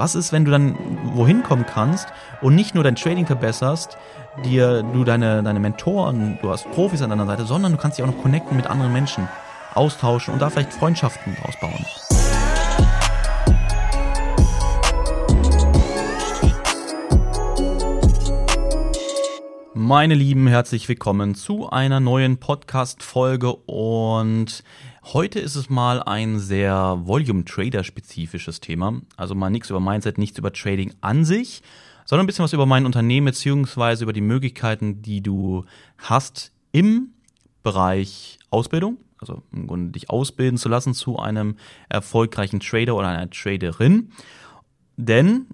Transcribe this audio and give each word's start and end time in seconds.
Was 0.00 0.14
ist, 0.14 0.32
wenn 0.32 0.46
du 0.46 0.50
dann 0.50 0.78
wohin 1.14 1.42
kommen 1.42 1.66
kannst 1.66 2.08
und 2.40 2.54
nicht 2.54 2.74
nur 2.74 2.82
dein 2.82 2.96
Trading 2.96 3.26
verbesserst, 3.26 3.98
dir 4.46 4.82
du 4.82 5.04
deine, 5.04 5.42
deine 5.42 5.60
Mentoren, 5.60 6.38
du 6.40 6.48
hast 6.48 6.70
Profis 6.72 7.02
an 7.02 7.10
deiner 7.10 7.26
Seite, 7.26 7.44
sondern 7.44 7.72
du 7.72 7.76
kannst 7.76 7.98
dich 7.98 8.06
auch 8.06 8.10
noch 8.10 8.22
connecten 8.22 8.56
mit 8.56 8.66
anderen 8.66 8.94
Menschen, 8.94 9.28
austauschen 9.74 10.32
und 10.32 10.40
da 10.40 10.48
vielleicht 10.48 10.72
Freundschaften 10.72 11.36
ausbauen. 11.46 11.84
Meine 19.74 20.14
Lieben, 20.14 20.46
herzlich 20.46 20.88
willkommen 20.88 21.34
zu 21.34 21.68
einer 21.68 22.00
neuen 22.00 22.38
Podcast-Folge 22.38 23.52
und 23.66 24.62
Heute 25.12 25.40
ist 25.40 25.56
es 25.56 25.68
mal 25.68 26.00
ein 26.04 26.38
sehr 26.38 27.00
Volume-Trader-spezifisches 27.02 28.60
Thema. 28.60 29.00
Also 29.16 29.34
mal 29.34 29.50
nichts 29.50 29.68
über 29.68 29.80
Mindset, 29.80 30.18
nichts 30.18 30.38
über 30.38 30.52
Trading 30.52 30.94
an 31.00 31.24
sich, 31.24 31.62
sondern 32.04 32.24
ein 32.24 32.26
bisschen 32.28 32.44
was 32.44 32.52
über 32.52 32.64
mein 32.64 32.86
Unternehmen 32.86 33.24
beziehungsweise 33.24 34.04
über 34.04 34.12
die 34.12 34.20
Möglichkeiten, 34.20 35.02
die 35.02 35.20
du 35.20 35.64
hast 35.98 36.52
im 36.70 37.08
Bereich 37.64 38.38
Ausbildung. 38.50 38.98
Also 39.18 39.42
im 39.52 39.66
Grunde 39.66 39.90
dich 39.90 40.10
ausbilden 40.10 40.58
zu 40.58 40.68
lassen 40.68 40.94
zu 40.94 41.18
einem 41.18 41.56
erfolgreichen 41.88 42.60
Trader 42.60 42.94
oder 42.94 43.08
einer 43.08 43.30
Traderin. 43.30 44.12
Denn 44.96 45.46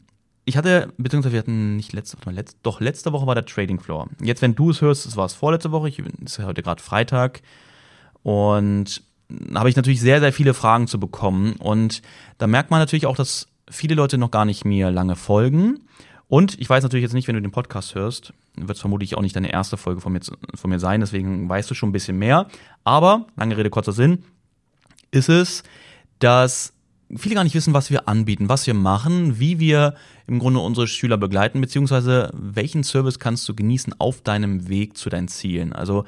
ich 0.44 0.58
hatte, 0.58 0.92
beziehungsweise 0.98 1.32
wir 1.32 1.40
hatten 1.40 1.76
nicht 1.76 1.94
letzte, 1.94 2.18
Woche, 2.18 2.30
letzt, 2.30 2.58
doch 2.62 2.80
letzte 2.80 3.10
Woche 3.14 3.26
war 3.26 3.34
der 3.34 3.46
Trading 3.46 3.80
Floor. 3.80 4.10
Jetzt, 4.20 4.42
wenn 4.42 4.54
du 4.54 4.68
es 4.68 4.82
hörst, 4.82 5.06
es 5.06 5.16
war 5.16 5.24
es 5.24 5.32
vorletzte 5.32 5.72
Woche, 5.72 5.88
es 5.88 5.98
ist 5.98 6.44
heute 6.44 6.62
gerade 6.62 6.82
Freitag. 6.82 7.40
Und 8.22 9.02
habe 9.54 9.68
ich 9.68 9.76
natürlich 9.76 10.00
sehr, 10.00 10.20
sehr 10.20 10.32
viele 10.32 10.54
Fragen 10.54 10.86
zu 10.86 11.00
bekommen. 11.00 11.54
Und 11.56 12.02
da 12.38 12.46
merkt 12.46 12.70
man 12.70 12.80
natürlich 12.80 13.06
auch, 13.06 13.16
dass 13.16 13.48
viele 13.68 13.94
Leute 13.94 14.18
noch 14.18 14.30
gar 14.30 14.44
nicht 14.44 14.64
mir 14.64 14.90
lange 14.90 15.16
folgen. 15.16 15.80
Und 16.28 16.58
ich 16.60 16.68
weiß 16.68 16.82
natürlich 16.82 17.04
jetzt 17.04 17.12
nicht, 17.12 17.28
wenn 17.28 17.36
du 17.36 17.42
den 17.42 17.52
Podcast 17.52 17.94
hörst, 17.94 18.32
wird 18.56 18.76
es 18.76 18.80
vermutlich 18.80 19.16
auch 19.16 19.22
nicht 19.22 19.36
deine 19.36 19.52
erste 19.52 19.76
Folge 19.76 20.00
von 20.00 20.12
mir, 20.12 20.20
von 20.54 20.70
mir 20.70 20.80
sein, 20.80 21.00
deswegen 21.00 21.48
weißt 21.48 21.70
du 21.70 21.74
schon 21.74 21.90
ein 21.90 21.92
bisschen 21.92 22.18
mehr. 22.18 22.48
Aber, 22.82 23.26
lange 23.36 23.56
Rede, 23.56 23.70
kurzer 23.70 23.92
Sinn, 23.92 24.24
ist 25.12 25.28
es, 25.28 25.62
dass 26.18 26.72
viele 27.14 27.36
gar 27.36 27.44
nicht 27.44 27.54
wissen, 27.54 27.74
was 27.74 27.90
wir 27.90 28.08
anbieten, 28.08 28.48
was 28.48 28.66
wir 28.66 28.74
machen, 28.74 29.38
wie 29.38 29.60
wir 29.60 29.94
im 30.26 30.40
Grunde 30.40 30.58
unsere 30.58 30.88
Schüler 30.88 31.16
begleiten, 31.16 31.60
beziehungsweise 31.60 32.30
welchen 32.34 32.82
Service 32.82 33.20
kannst 33.20 33.48
du 33.48 33.54
genießen 33.54 33.94
auf 34.00 34.22
deinem 34.22 34.68
Weg 34.68 34.96
zu 34.96 35.08
deinen 35.08 35.28
Zielen. 35.28 35.72
Also 35.72 36.04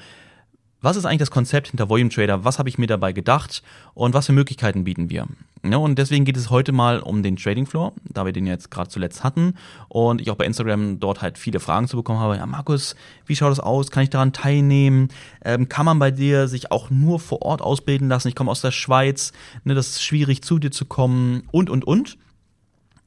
was 0.81 0.97
ist 0.97 1.05
eigentlich 1.05 1.19
das 1.19 1.31
Konzept 1.31 1.69
hinter 1.69 1.89
Volume 1.89 2.11
Trader? 2.11 2.45
Was 2.45 2.59
habe 2.59 2.69
ich 2.69 2.79
mir 2.79 2.87
dabei 2.87 3.13
gedacht 3.13 3.63
und 3.95 4.15
was 4.15 4.27
für 4.27 4.33
Möglichkeiten 4.33 4.85
bieten 4.85 5.11
wir? 5.11 5.27
Ja, 5.65 5.79
und 5.79 5.99
deswegen 5.99 6.25
geht 6.25 6.37
es 6.37 6.51
heute 6.51 6.71
mal 6.71 7.01
um 7.01 7.25
den 7.25 7.37
Trading 7.37 7.67
Floor, 7.67 7.93
da 8.05 8.25
wir 8.25 8.33
den 8.33 8.47
jetzt 8.47 8.71
gerade 8.71 8.89
zuletzt 8.89 9.25
hatten 9.25 9.55
und 9.89 10.21
ich 10.21 10.31
auch 10.31 10.37
bei 10.37 10.45
Instagram 10.45 11.01
dort 11.01 11.21
halt 11.21 11.37
viele 11.37 11.59
Fragen 11.59 11.89
zu 11.89 11.97
bekommen 11.97 12.21
habe. 12.21 12.37
Ja, 12.37 12.47
Markus, 12.47 12.95
wie 13.27 13.35
schaut 13.35 13.51
das 13.51 13.59
aus? 13.59 13.91
Kann 13.91 14.05
ich 14.05 14.11
daran 14.11 14.33
teilnehmen? 14.33 15.09
Ähm, 15.45 15.69
kann 15.69 15.85
man 15.85 15.99
bei 15.99 16.13
dir 16.13 16.47
sich 16.47 16.71
auch 16.71 16.91
nur 16.91 17.19
vor 17.19 17.43
Ort 17.43 17.61
ausbilden 17.61 18.09
lassen? 18.09 18.29
Ich 18.29 18.37
komme 18.37 18.53
aus 18.53 18.61
der 18.61 18.71
Schweiz, 18.71 19.33
ne, 19.65 19.75
das 19.75 19.89
ist 19.89 20.05
schwierig 20.05 20.43
zu 20.43 20.61
dir 20.61 20.71
zu 20.71 20.85
kommen 20.85 21.43
und 21.51 21.71
und 21.71 21.85
und. 21.85 22.19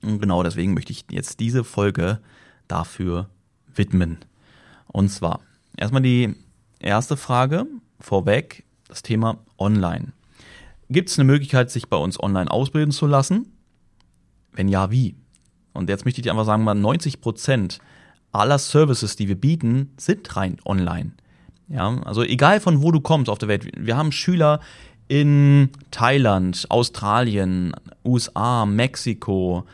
Und 0.02 0.20
genau 0.20 0.44
deswegen 0.44 0.74
möchte 0.74 0.92
ich 0.92 1.06
jetzt 1.10 1.40
diese 1.40 1.64
Folge 1.64 2.20
dafür 2.68 3.30
widmen. 3.74 4.18
Und 4.88 5.10
zwar 5.10 5.40
erstmal 5.78 6.02
die 6.02 6.36
Erste 6.82 7.16
Frage 7.16 7.68
vorweg, 8.00 8.64
das 8.88 9.04
Thema 9.04 9.38
Online. 9.60 10.14
Gibt 10.90 11.10
es 11.10 11.20
eine 11.20 11.32
Möglichkeit, 11.32 11.70
sich 11.70 11.88
bei 11.90 11.98
uns 11.98 12.20
online 12.20 12.50
ausbilden 12.50 12.92
zu 12.92 13.06
lassen? 13.06 13.54
Wenn 14.52 14.68
ja, 14.68 14.90
wie? 14.90 15.16
Und 15.74 15.90
jetzt 15.90 16.06
möchte 16.06 16.22
ich 16.22 16.24
dir 16.24 16.32
einfach 16.32 16.46
sagen, 16.46 16.64
mal 16.64 16.74
90 16.74 17.22
Prozent 17.22 17.80
aller 18.32 18.58
Services, 18.58 19.16
die 19.16 19.28
wir 19.28 19.40
bieten, 19.40 19.94
sind 19.98 20.36
rein 20.36 20.58
online. 20.66 21.12
Ja, 21.68 22.02
also 22.04 22.24
egal 22.24 22.60
von 22.60 22.82
wo 22.82 22.92
du 22.92 23.00
kommst 23.00 23.30
auf 23.30 23.38
der 23.38 23.48
Welt. 23.48 23.68
Wir 23.78 23.96
haben 23.96 24.12
Schüler 24.12 24.60
in 25.08 25.70
Thailand, 25.92 26.66
Australien, 26.70 27.74
USA, 28.04 28.66
Mexiko, 28.66 29.66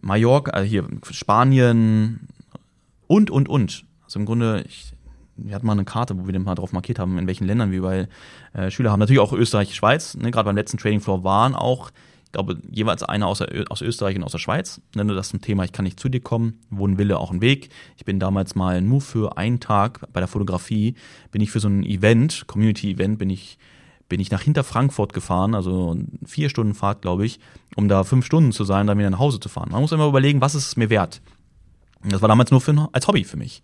Mallorca, 0.00 0.60
äh 0.60 0.64
hier 0.64 0.88
Spanien 1.12 2.26
und 3.06 3.30
und 3.30 3.48
und. 3.48 3.84
Also 4.02 4.18
im 4.18 4.26
Grunde, 4.26 4.64
ich 4.66 4.94
wir 5.44 5.54
hatten 5.54 5.66
mal 5.66 5.72
eine 5.72 5.84
Karte, 5.84 6.18
wo 6.18 6.26
wir 6.26 6.32
den 6.32 6.44
mal 6.44 6.54
drauf 6.54 6.72
markiert 6.72 6.98
haben, 6.98 7.18
in 7.18 7.26
welchen 7.26 7.46
Ländern 7.46 7.70
wir 7.70 7.78
überall 7.78 8.08
äh, 8.52 8.70
Schüler 8.70 8.90
haben. 8.90 9.00
Natürlich 9.00 9.20
auch 9.20 9.32
Österreich, 9.32 9.74
Schweiz. 9.74 10.14
Ne? 10.16 10.30
Gerade 10.30 10.46
beim 10.46 10.56
letzten 10.56 10.78
Trading 10.78 11.00
Floor 11.00 11.24
waren 11.24 11.54
auch, 11.54 11.90
ich 12.24 12.32
glaube, 12.32 12.58
jeweils 12.70 13.02
einer 13.02 13.26
aus, 13.26 13.42
aus 13.42 13.82
Österreich 13.82 14.16
und 14.16 14.22
aus 14.22 14.32
der 14.32 14.38
Schweiz. 14.38 14.80
Ne? 14.94 15.04
Das 15.06 15.32
ein 15.32 15.40
Thema, 15.40 15.64
ich 15.64 15.72
kann 15.72 15.84
nicht 15.84 15.98
zu 15.98 16.08
dir 16.08 16.20
kommen. 16.20 16.60
Wo 16.70 16.86
ein 16.86 16.98
Wille, 16.98 17.18
auch 17.18 17.30
ein 17.30 17.40
Weg. 17.40 17.70
Ich 17.96 18.04
bin 18.04 18.20
damals 18.20 18.54
mal 18.54 18.80
nur 18.80 19.00
für 19.00 19.36
einen 19.36 19.60
Tag 19.60 20.00
bei 20.12 20.20
der 20.20 20.28
Fotografie, 20.28 20.94
bin 21.32 21.42
ich 21.42 21.50
für 21.50 21.60
so 21.60 21.68
ein 21.68 21.84
Event, 21.84 22.46
Community-Event, 22.46 23.18
bin 23.18 23.30
ich 23.30 23.58
bin 24.10 24.20
ich 24.20 24.30
nach 24.30 24.42
hinter 24.42 24.64
Frankfurt 24.64 25.14
gefahren, 25.14 25.54
also 25.54 25.96
vier 26.26 26.50
Stunden 26.50 26.74
Fahrt, 26.74 27.00
glaube 27.00 27.24
ich, 27.24 27.40
um 27.76 27.88
da 27.88 28.04
fünf 28.04 28.26
Stunden 28.26 28.52
zu 28.52 28.64
sein, 28.64 28.86
dann 28.86 28.98
wieder 28.98 29.08
nach 29.08 29.20
Hause 29.20 29.40
zu 29.40 29.48
fahren. 29.48 29.70
Man 29.70 29.80
muss 29.80 29.92
immer 29.92 30.08
überlegen, 30.08 30.42
was 30.42 30.54
ist 30.54 30.66
es 30.66 30.76
mir 30.76 30.90
wert. 30.90 31.22
das 32.02 32.20
war 32.20 32.28
damals 32.28 32.50
nur 32.50 32.60
für, 32.60 32.88
als 32.92 33.06
Hobby 33.06 33.24
für 33.24 33.36
mich. 33.36 33.62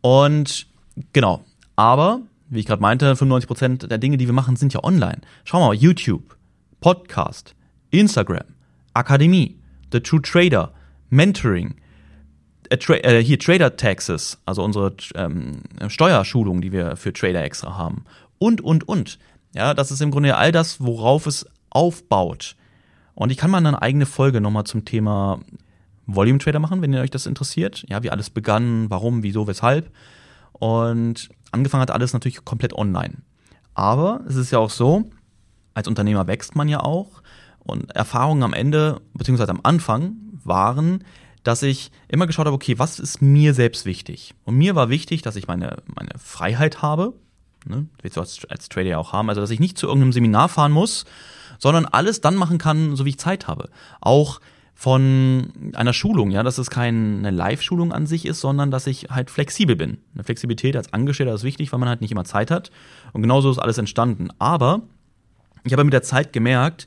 Und 0.00 0.66
Genau. 1.12 1.44
Aber, 1.76 2.20
wie 2.48 2.60
ich 2.60 2.66
gerade 2.66 2.82
meinte, 2.82 3.12
95% 3.12 3.86
der 3.86 3.98
Dinge, 3.98 4.16
die 4.16 4.26
wir 4.26 4.34
machen, 4.34 4.56
sind 4.56 4.74
ja 4.74 4.82
online. 4.82 5.20
Schau 5.44 5.60
mal, 5.60 5.74
YouTube, 5.74 6.36
Podcast, 6.80 7.54
Instagram, 7.90 8.44
Akademie, 8.94 9.58
The 9.92 10.00
True 10.00 10.22
Trader, 10.22 10.72
Mentoring, 11.10 11.76
äh, 12.70 12.76
tra 12.76 12.94
äh, 12.94 13.22
hier 13.22 13.38
Trader 13.38 13.76
Taxes, 13.76 14.38
also 14.44 14.62
unsere 14.62 14.94
ähm, 15.14 15.62
Steuerschulung, 15.88 16.60
die 16.60 16.72
wir 16.72 16.96
für 16.96 17.12
Trader 17.12 17.42
extra 17.42 17.76
haben. 17.76 18.04
Und, 18.38 18.60
und, 18.60 18.86
und. 18.88 19.18
Ja, 19.54 19.74
das 19.74 19.90
ist 19.90 20.00
im 20.02 20.10
Grunde 20.10 20.36
all 20.36 20.52
das, 20.52 20.80
worauf 20.80 21.26
es 21.26 21.46
aufbaut. 21.70 22.56
Und 23.14 23.30
ich 23.30 23.38
kann 23.38 23.50
mal 23.50 23.58
eine 23.58 23.82
eigene 23.82 24.06
Folge 24.06 24.40
nochmal 24.40 24.64
zum 24.64 24.84
Thema 24.84 25.40
Volume 26.06 26.38
Trader 26.38 26.60
machen, 26.60 26.82
wenn 26.82 26.92
ihr 26.92 27.00
euch 27.00 27.10
das 27.10 27.26
interessiert. 27.26 27.84
Ja, 27.88 28.02
wie 28.02 28.10
alles 28.10 28.30
begann, 28.30 28.90
warum, 28.90 29.22
wieso, 29.22 29.46
weshalb. 29.46 29.90
Und 30.52 31.28
angefangen 31.52 31.82
hat 31.82 31.90
alles 31.90 32.12
natürlich 32.12 32.44
komplett 32.44 32.72
online. 32.72 33.18
Aber 33.74 34.20
es 34.26 34.36
ist 34.36 34.50
ja 34.50 34.58
auch 34.58 34.70
so, 34.70 35.10
als 35.74 35.88
Unternehmer 35.88 36.26
wächst 36.26 36.56
man 36.56 36.68
ja 36.68 36.80
auch. 36.80 37.22
Und 37.58 37.94
Erfahrungen 37.94 38.42
am 38.42 38.52
Ende, 38.52 39.00
beziehungsweise 39.14 39.50
am 39.50 39.60
Anfang, 39.62 40.16
waren, 40.44 41.04
dass 41.44 41.62
ich 41.62 41.90
immer 42.08 42.26
geschaut 42.26 42.46
habe, 42.46 42.54
okay, 42.54 42.78
was 42.78 42.98
ist 42.98 43.22
mir 43.22 43.54
selbst 43.54 43.84
wichtig? 43.84 44.34
Und 44.44 44.56
mir 44.56 44.74
war 44.74 44.88
wichtig, 44.88 45.22
dass 45.22 45.36
ich 45.36 45.46
meine, 45.46 45.82
meine 45.94 46.10
Freiheit 46.18 46.82
habe, 46.82 47.14
ne, 47.64 47.86
willst 48.02 48.16
du 48.16 48.20
als, 48.20 48.44
als 48.48 48.68
Trader 48.68 48.88
ja 48.88 48.98
auch 48.98 49.12
haben, 49.12 49.28
also 49.28 49.40
dass 49.40 49.50
ich 49.50 49.60
nicht 49.60 49.78
zu 49.78 49.86
irgendeinem 49.86 50.12
Seminar 50.12 50.48
fahren 50.48 50.72
muss, 50.72 51.04
sondern 51.58 51.86
alles 51.86 52.20
dann 52.20 52.34
machen 52.34 52.58
kann, 52.58 52.96
so 52.96 53.04
wie 53.04 53.10
ich 53.10 53.18
Zeit 53.18 53.48
habe. 53.48 53.70
Auch 54.00 54.40
von 54.80 55.72
einer 55.74 55.92
Schulung, 55.92 56.30
ja, 56.30 56.44
dass 56.44 56.56
es 56.56 56.70
keine 56.70 57.32
Live-Schulung 57.32 57.92
an 57.92 58.06
sich 58.06 58.24
ist, 58.24 58.38
sondern 58.38 58.70
dass 58.70 58.86
ich 58.86 59.08
halt 59.10 59.28
flexibel 59.28 59.74
bin. 59.74 59.98
Eine 60.14 60.22
Flexibilität 60.22 60.76
als 60.76 60.92
Angestellter 60.92 61.34
ist 61.34 61.42
wichtig, 61.42 61.72
weil 61.72 61.80
man 61.80 61.88
halt 61.88 62.00
nicht 62.00 62.12
immer 62.12 62.22
Zeit 62.22 62.52
hat. 62.52 62.70
Und 63.12 63.22
genauso 63.22 63.50
ist 63.50 63.58
alles 63.58 63.76
entstanden. 63.78 64.28
Aber 64.38 64.82
ich 65.64 65.72
habe 65.72 65.82
mit 65.82 65.92
der 65.92 66.04
Zeit 66.04 66.32
gemerkt, 66.32 66.86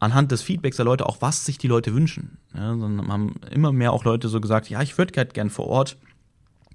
anhand 0.00 0.32
des 0.32 0.42
Feedbacks 0.42 0.76
der 0.76 0.84
Leute 0.84 1.06
auch, 1.06 1.22
was 1.22 1.46
sich 1.46 1.56
die 1.56 1.66
Leute 1.66 1.94
wünschen. 1.94 2.36
Ja, 2.52 2.76
dann 2.76 3.08
haben 3.08 3.36
immer 3.50 3.72
mehr 3.72 3.94
auch 3.94 4.04
Leute 4.04 4.28
so 4.28 4.38
gesagt, 4.38 4.68
ja, 4.68 4.82
ich 4.82 4.98
würde 4.98 5.14
halt 5.16 5.32
gern 5.32 5.48
vor 5.48 5.66
Ort 5.66 5.96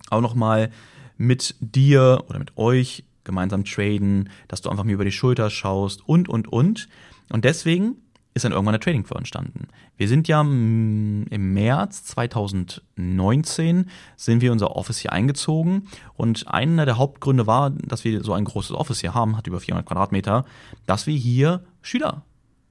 auch 0.10 0.22
noch 0.22 0.34
mal 0.34 0.72
mit 1.16 1.58
dir 1.60 2.24
oder 2.28 2.40
mit 2.40 2.58
euch 2.58 3.04
gemeinsam 3.24 3.66
traden, 3.66 4.30
dass 4.48 4.62
du 4.62 4.72
einfach 4.72 4.84
mir 4.84 4.94
über 4.94 5.06
die 5.06 5.12
Schulter 5.12 5.52
schaust 5.52 6.10
und, 6.10 6.28
und, 6.28 6.48
und. 6.48 6.90
Und 7.32 7.46
deswegen 7.46 7.98
ist 8.34 8.46
dann 8.46 8.52
irgendwann 8.52 8.74
der 8.74 8.80
Trading 8.80 9.06
Floor 9.06 9.20
entstanden. 9.20 9.68
Wir 9.98 10.08
sind 10.08 10.28
ja 10.28 10.42
im 10.42 11.54
März 11.54 12.04
2019 12.06 13.90
sind 14.16 14.42
wir 14.42 14.52
unser 14.52 14.76
Office 14.76 15.00
hier 15.00 15.12
eingezogen 15.12 15.88
und 16.16 16.48
einer 16.48 16.86
der 16.86 16.98
Hauptgründe 16.98 17.48
war, 17.48 17.72
dass 17.72 18.04
wir 18.04 18.24
so 18.24 18.34
ein 18.34 18.46
großes 18.46 18.72
Office 18.72 19.02
hier 19.02 19.14
haben, 19.14 19.36
hat 19.36 19.48
über 19.48 19.60
400 19.60 19.86
Quadratmeter, 19.86 20.46
dass 20.86 21.08
wir 21.08 21.16
hier 21.16 21.64
Schüler 21.82 22.24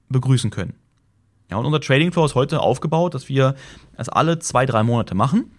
begrüßen 0.09 0.49
können. 0.49 0.73
Ja, 1.51 1.57
und 1.57 1.65
unser 1.65 1.81
Trading 1.81 2.11
Floor 2.11 2.25
ist 2.25 2.35
heute 2.35 2.61
aufgebaut, 2.61 3.13
dass 3.13 3.27
wir 3.27 3.55
es 3.97 4.07
alle 4.07 4.39
zwei, 4.39 4.65
drei 4.65 4.83
Monate 4.83 5.15
machen. 5.15 5.51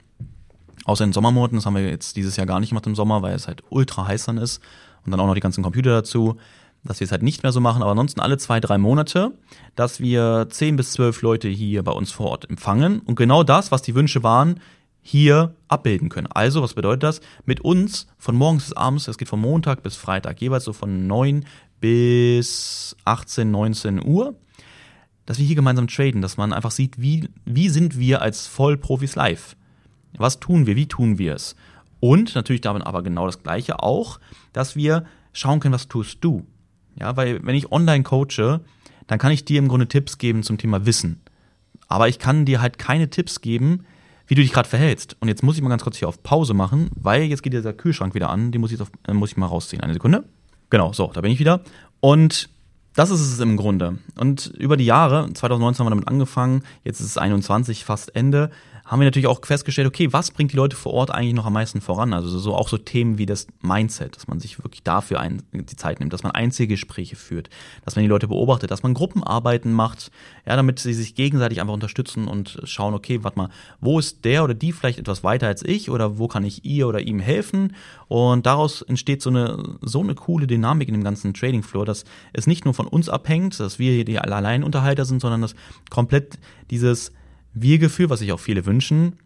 Außer 0.85 1.05
in 1.05 1.13
Sommermonaten, 1.13 1.57
das 1.57 1.67
haben 1.67 1.75
wir 1.75 1.89
jetzt 1.89 2.17
dieses 2.17 2.37
Jahr 2.37 2.47
gar 2.47 2.61
nicht 2.61 2.71
gemacht 2.71 2.87
im 2.87 2.95
Sommer, 2.95 3.23
weil 3.23 3.35
es 3.35 3.49
halt 3.49 3.63
ultra 3.71 4.07
heiß 4.07 4.25
dann 4.27 4.39
ist. 4.39 4.63
Und 5.05 5.13
dann 5.13 5.21
auch 5.21 5.27
noch 5.27 5.35
die 5.35 5.41
ganzen 5.41 5.63
Computer 5.63 5.91
dazu 5.91 6.37
dass 6.85 7.01
wir 7.01 7.05
es 7.05 7.13
halt 7.13 7.23
nicht 7.23 7.43
mehr 7.43 7.53
so 7.53 7.61
machen, 7.61 7.83
aber 7.83 7.91
ansonsten 7.91 8.21
alle 8.21 8.39
zwei, 8.39 8.61
drei 8.61 8.79
Monate, 8.79 9.33
dass 9.77 10.01
wir 10.01 10.49
zehn 10.51 10.77
bis 10.77 10.93
zwölf 10.93 11.23
Leute 11.23 11.49
hier 11.49 11.83
bei 11.83 11.93
uns 11.93 12.11
vor 12.11 12.29
Ort 12.31 12.49
empfangen 12.49 13.01
und 13.01 13.17
genau 13.17 13.43
das, 13.43 13.71
was 13.71 13.83
die 13.83 13.95
Wünsche 13.95 14.23
waren, 14.23 14.61
hier 15.03 15.55
abbilden 15.69 16.09
können. 16.09 16.27
Also, 16.27 16.63
was 16.63 16.75
bedeutet 16.75 17.03
das? 17.03 17.21
Mit 17.45 17.61
uns 17.63 18.07
von 18.19 18.37
morgens 18.37 18.65
bis 18.65 18.73
abends, 18.75 19.09
es 19.09 19.19
geht 19.19 19.29
von 19.29 19.41
Montag 19.41 19.83
bis 19.83 19.97
Freitag, 19.97 20.41
jeweils 20.41 20.65
so 20.65 20.73
von 20.73 21.07
neun 21.07 21.47
bis 21.81 22.97
18, 23.05 23.51
19 23.51 24.05
Uhr, 24.05 24.35
dass 25.27 25.39
wir 25.39 25.47
hier 25.47 25.57
gemeinsam 25.57 25.89
traden, 25.89 26.23
dass 26.23 26.37
man 26.37 26.53
einfach 26.53 26.71
sieht, 26.71 27.01
wie, 27.01 27.29
wie 27.45 27.69
sind 27.69 27.99
wir 27.99 28.21
als 28.21 28.47
Vollprofis 28.47 29.17
live? 29.17 29.57
Was 30.17 30.41
tun 30.41 30.67
wir? 30.67 30.77
Wie 30.77 30.89
tun 30.89 31.19
wir 31.19 31.35
es? 31.35 31.57
Und 32.01 32.35
natürlich 32.35 32.63
damit 32.63 32.87
aber 32.87 33.03
genau 33.03 33.27
das 33.27 33.43
Gleiche 33.43 33.83
auch, 33.83 34.19
dass 34.53 34.77
wir 34.77 35.05
schauen 35.33 35.61
können, 35.61 35.75
was 35.75 35.89
tust 35.89 36.19
du? 36.23 36.47
Ja, 37.01 37.17
weil 37.17 37.45
wenn 37.45 37.55
ich 37.55 37.73
online 37.73 38.05
coache, 38.05 38.61
dann 39.07 39.19
kann 39.19 39.33
ich 39.33 39.45
dir 39.45 39.59
im 39.59 39.69
Grunde 39.69 39.89
Tipps 39.89 40.19
geben 40.19 40.43
zum 40.43 40.59
Thema 40.59 40.87
Wissen. 40.87 41.21
Aber 41.89 42.09
ich 42.09 42.19
kann 42.19 42.45
dir 42.45 42.61
halt 42.61 42.79
keine 42.79 43.11
Tipps 43.11 43.41
geben, 43.41 43.85
wie 44.27 44.37
du 44.37 44.43
dich 44.43 44.53
gerade 44.53 44.69
verhältst. 44.69 45.17
Und 45.19 45.27
jetzt 45.29 45.43
muss 45.43 45.57
ich 45.57 45.63
mal 45.63 45.71
ganz 45.71 45.83
kurz 45.83 45.97
hier 45.97 46.07
auf 46.07 46.23
Pause 46.23 46.55
machen, 46.55 46.91
weil 46.95 47.25
jetzt 47.25 47.43
geht 47.43 47.53
dieser 47.53 47.73
Kühlschrank 47.73 48.15
wieder 48.15 48.31
an. 48.31 48.53
Den 48.53 48.61
muss 48.61 48.71
ich, 48.71 48.81
auf, 48.81 48.93
äh, 49.09 49.13
muss 49.13 49.33
ich 49.33 49.37
mal 49.37 49.47
rausziehen. 49.47 49.83
Eine 49.83 49.95
Sekunde. 49.95 50.25
Genau, 50.69 50.93
so, 50.93 51.11
da 51.13 51.21
bin 51.21 51.33
ich 51.33 51.41
wieder. 51.41 51.63
Und 51.99 52.49
das 52.95 53.11
ist 53.11 53.21
es 53.21 53.41
im 53.41 53.57
Grunde. 53.57 53.99
Und 54.17 54.47
über 54.59 54.77
die 54.77 54.85
Jahre, 54.85 55.33
2019 55.33 55.81
haben 55.81 55.87
wir 55.87 55.97
damit 55.97 56.09
angefangen, 56.09 56.63
jetzt 56.85 57.01
ist 57.01 57.07
es 57.07 57.19
21, 57.19 57.85
fast 57.85 58.15
Ende, 58.15 58.51
haben 58.91 58.99
wir 58.99 59.05
natürlich 59.05 59.29
auch 59.29 59.47
festgestellt, 59.47 59.87
okay, 59.87 60.13
was 60.13 60.33
bringt 60.33 60.51
die 60.51 60.57
Leute 60.57 60.75
vor 60.75 60.93
Ort 60.93 61.13
eigentlich 61.13 61.35
noch 61.35 61.47
am 61.47 61.53
meisten 61.53 61.81
voran? 61.81 62.13
Also 62.13 62.41
so 62.41 62.57
auch 62.57 62.69
so 62.69 62.77
Themen 62.77 63.19
wie 63.19 63.27
das 63.27 63.47
Mindset, 63.63 64.17
dass 64.17 64.27
man 64.27 64.41
sich 64.41 64.59
wirklich 64.65 64.83
dafür 64.83 65.21
ein, 65.21 65.45
die 65.53 65.77
Zeit 65.77 66.01
nimmt, 66.01 66.13
dass 66.13 66.25
man 66.25 66.33
Einzelgespräche 66.33 67.15
führt, 67.15 67.51
dass 67.85 67.95
man 67.95 68.03
die 68.03 68.09
Leute 68.09 68.27
beobachtet, 68.27 68.73
dass 68.73 68.83
man 68.83 68.93
Gruppenarbeiten 68.93 69.73
macht, 69.73 70.11
ja, 70.45 70.57
damit 70.57 70.81
sie 70.81 70.93
sich 70.93 71.15
gegenseitig 71.15 71.61
einfach 71.61 71.73
unterstützen 71.73 72.27
und 72.27 72.59
schauen, 72.65 72.95
okay, 72.95 73.23
warte 73.23 73.39
mal, 73.39 73.51
wo 73.81 74.01
ist 74.01 74.25
der 74.25 74.43
oder 74.43 74.55
die 74.55 74.73
vielleicht 74.73 74.99
etwas 74.99 75.23
weiter 75.23 75.47
als 75.47 75.63
ich 75.65 75.89
oder 75.89 76.19
wo 76.19 76.27
kann 76.27 76.43
ich 76.43 76.65
ihr 76.65 76.89
oder 76.89 77.01
ihm 77.01 77.21
helfen? 77.21 77.77
Und 78.09 78.45
daraus 78.45 78.83
entsteht 78.83 79.23
so 79.23 79.31
eine 79.31 79.79
so 79.83 80.01
eine 80.01 80.17
coole 80.17 80.49
Dynamik 80.49 80.89
in 80.89 80.95
dem 80.95 81.05
ganzen 81.05 81.33
Trading 81.33 81.63
Floor, 81.63 81.87
dass 81.87 82.05
es 82.33 82.49
nicht 82.49 82.65
nur 82.65 82.75
von 82.75 82.89
uns 82.89 83.09
abhängt, 83.09 83.61
dass 83.61 83.79
wir 83.79 83.93
hier 83.93 84.05
die 84.05 84.19
Alleinunterhalter 84.19 85.05
sind, 85.05 85.21
sondern 85.21 85.43
dass 85.43 85.55
komplett 85.91 86.41
dieses 86.73 87.13
wir-Gefühl, 87.53 88.11
was 88.11 88.21
sich 88.21 88.33
auch 88.33 88.41
viele 88.41 88.67
wünschen, 88.67 89.17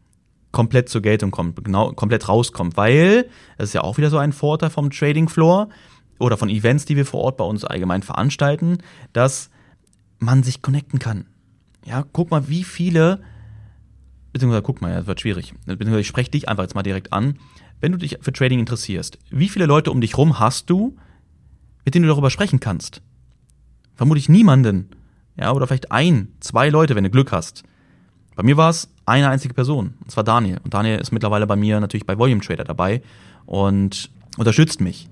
komplett 0.52 0.88
zur 0.88 1.02
Geltung 1.02 1.30
kommt, 1.30 1.62
genau, 1.64 1.92
komplett 1.92 2.28
rauskommt, 2.28 2.76
weil 2.76 3.28
das 3.58 3.70
ist 3.70 3.72
ja 3.74 3.82
auch 3.82 3.98
wieder 3.98 4.10
so 4.10 4.18
ein 4.18 4.32
Vorteil 4.32 4.70
vom 4.70 4.90
Trading 4.90 5.28
Floor 5.28 5.68
oder 6.18 6.36
von 6.36 6.48
Events, 6.48 6.84
die 6.84 6.96
wir 6.96 7.04
vor 7.04 7.20
Ort 7.20 7.36
bei 7.36 7.44
uns 7.44 7.64
allgemein 7.64 8.02
veranstalten, 8.02 8.78
dass 9.12 9.50
man 10.20 10.42
sich 10.42 10.62
connecten 10.62 10.98
kann. 10.98 11.26
Ja, 11.84 12.04
guck 12.12 12.30
mal, 12.30 12.48
wie 12.48 12.64
viele, 12.64 13.20
beziehungsweise 14.32 14.62
guck 14.62 14.80
mal, 14.80 14.90
ja, 14.90 14.98
das 14.98 15.06
wird 15.06 15.20
schwierig, 15.20 15.54
beziehungsweise 15.66 16.00
ich 16.00 16.06
spreche 16.06 16.30
dich 16.30 16.48
einfach 16.48 16.62
jetzt 16.62 16.74
mal 16.74 16.82
direkt 16.82 17.12
an, 17.12 17.38
wenn 17.80 17.92
du 17.92 17.98
dich 17.98 18.18
für 18.20 18.32
Trading 18.32 18.60
interessierst, 18.60 19.18
wie 19.30 19.48
viele 19.48 19.66
Leute 19.66 19.90
um 19.90 20.00
dich 20.00 20.16
rum 20.16 20.38
hast 20.38 20.70
du, 20.70 20.96
mit 21.84 21.94
denen 21.94 22.04
du 22.04 22.08
darüber 22.08 22.30
sprechen 22.30 22.60
kannst? 22.60 23.02
Vermutlich 23.94 24.28
niemanden. 24.28 24.88
Ja, 25.36 25.52
oder 25.52 25.66
vielleicht 25.66 25.92
ein, 25.92 26.28
zwei 26.40 26.68
Leute, 26.68 26.94
wenn 26.94 27.04
du 27.04 27.10
Glück 27.10 27.32
hast. 27.32 27.64
Bei 28.36 28.42
mir 28.42 28.56
war 28.56 28.70
es 28.70 28.88
eine 29.06 29.28
einzige 29.28 29.54
Person, 29.54 29.94
und 30.00 30.10
zwar 30.10 30.24
Daniel. 30.24 30.60
Und 30.64 30.74
Daniel 30.74 30.98
ist 30.98 31.12
mittlerweile 31.12 31.46
bei 31.46 31.56
mir 31.56 31.80
natürlich 31.80 32.06
bei 32.06 32.18
Volume 32.18 32.40
Trader 32.40 32.64
dabei 32.64 33.02
und 33.46 34.10
unterstützt 34.36 34.80
mich. 34.80 35.08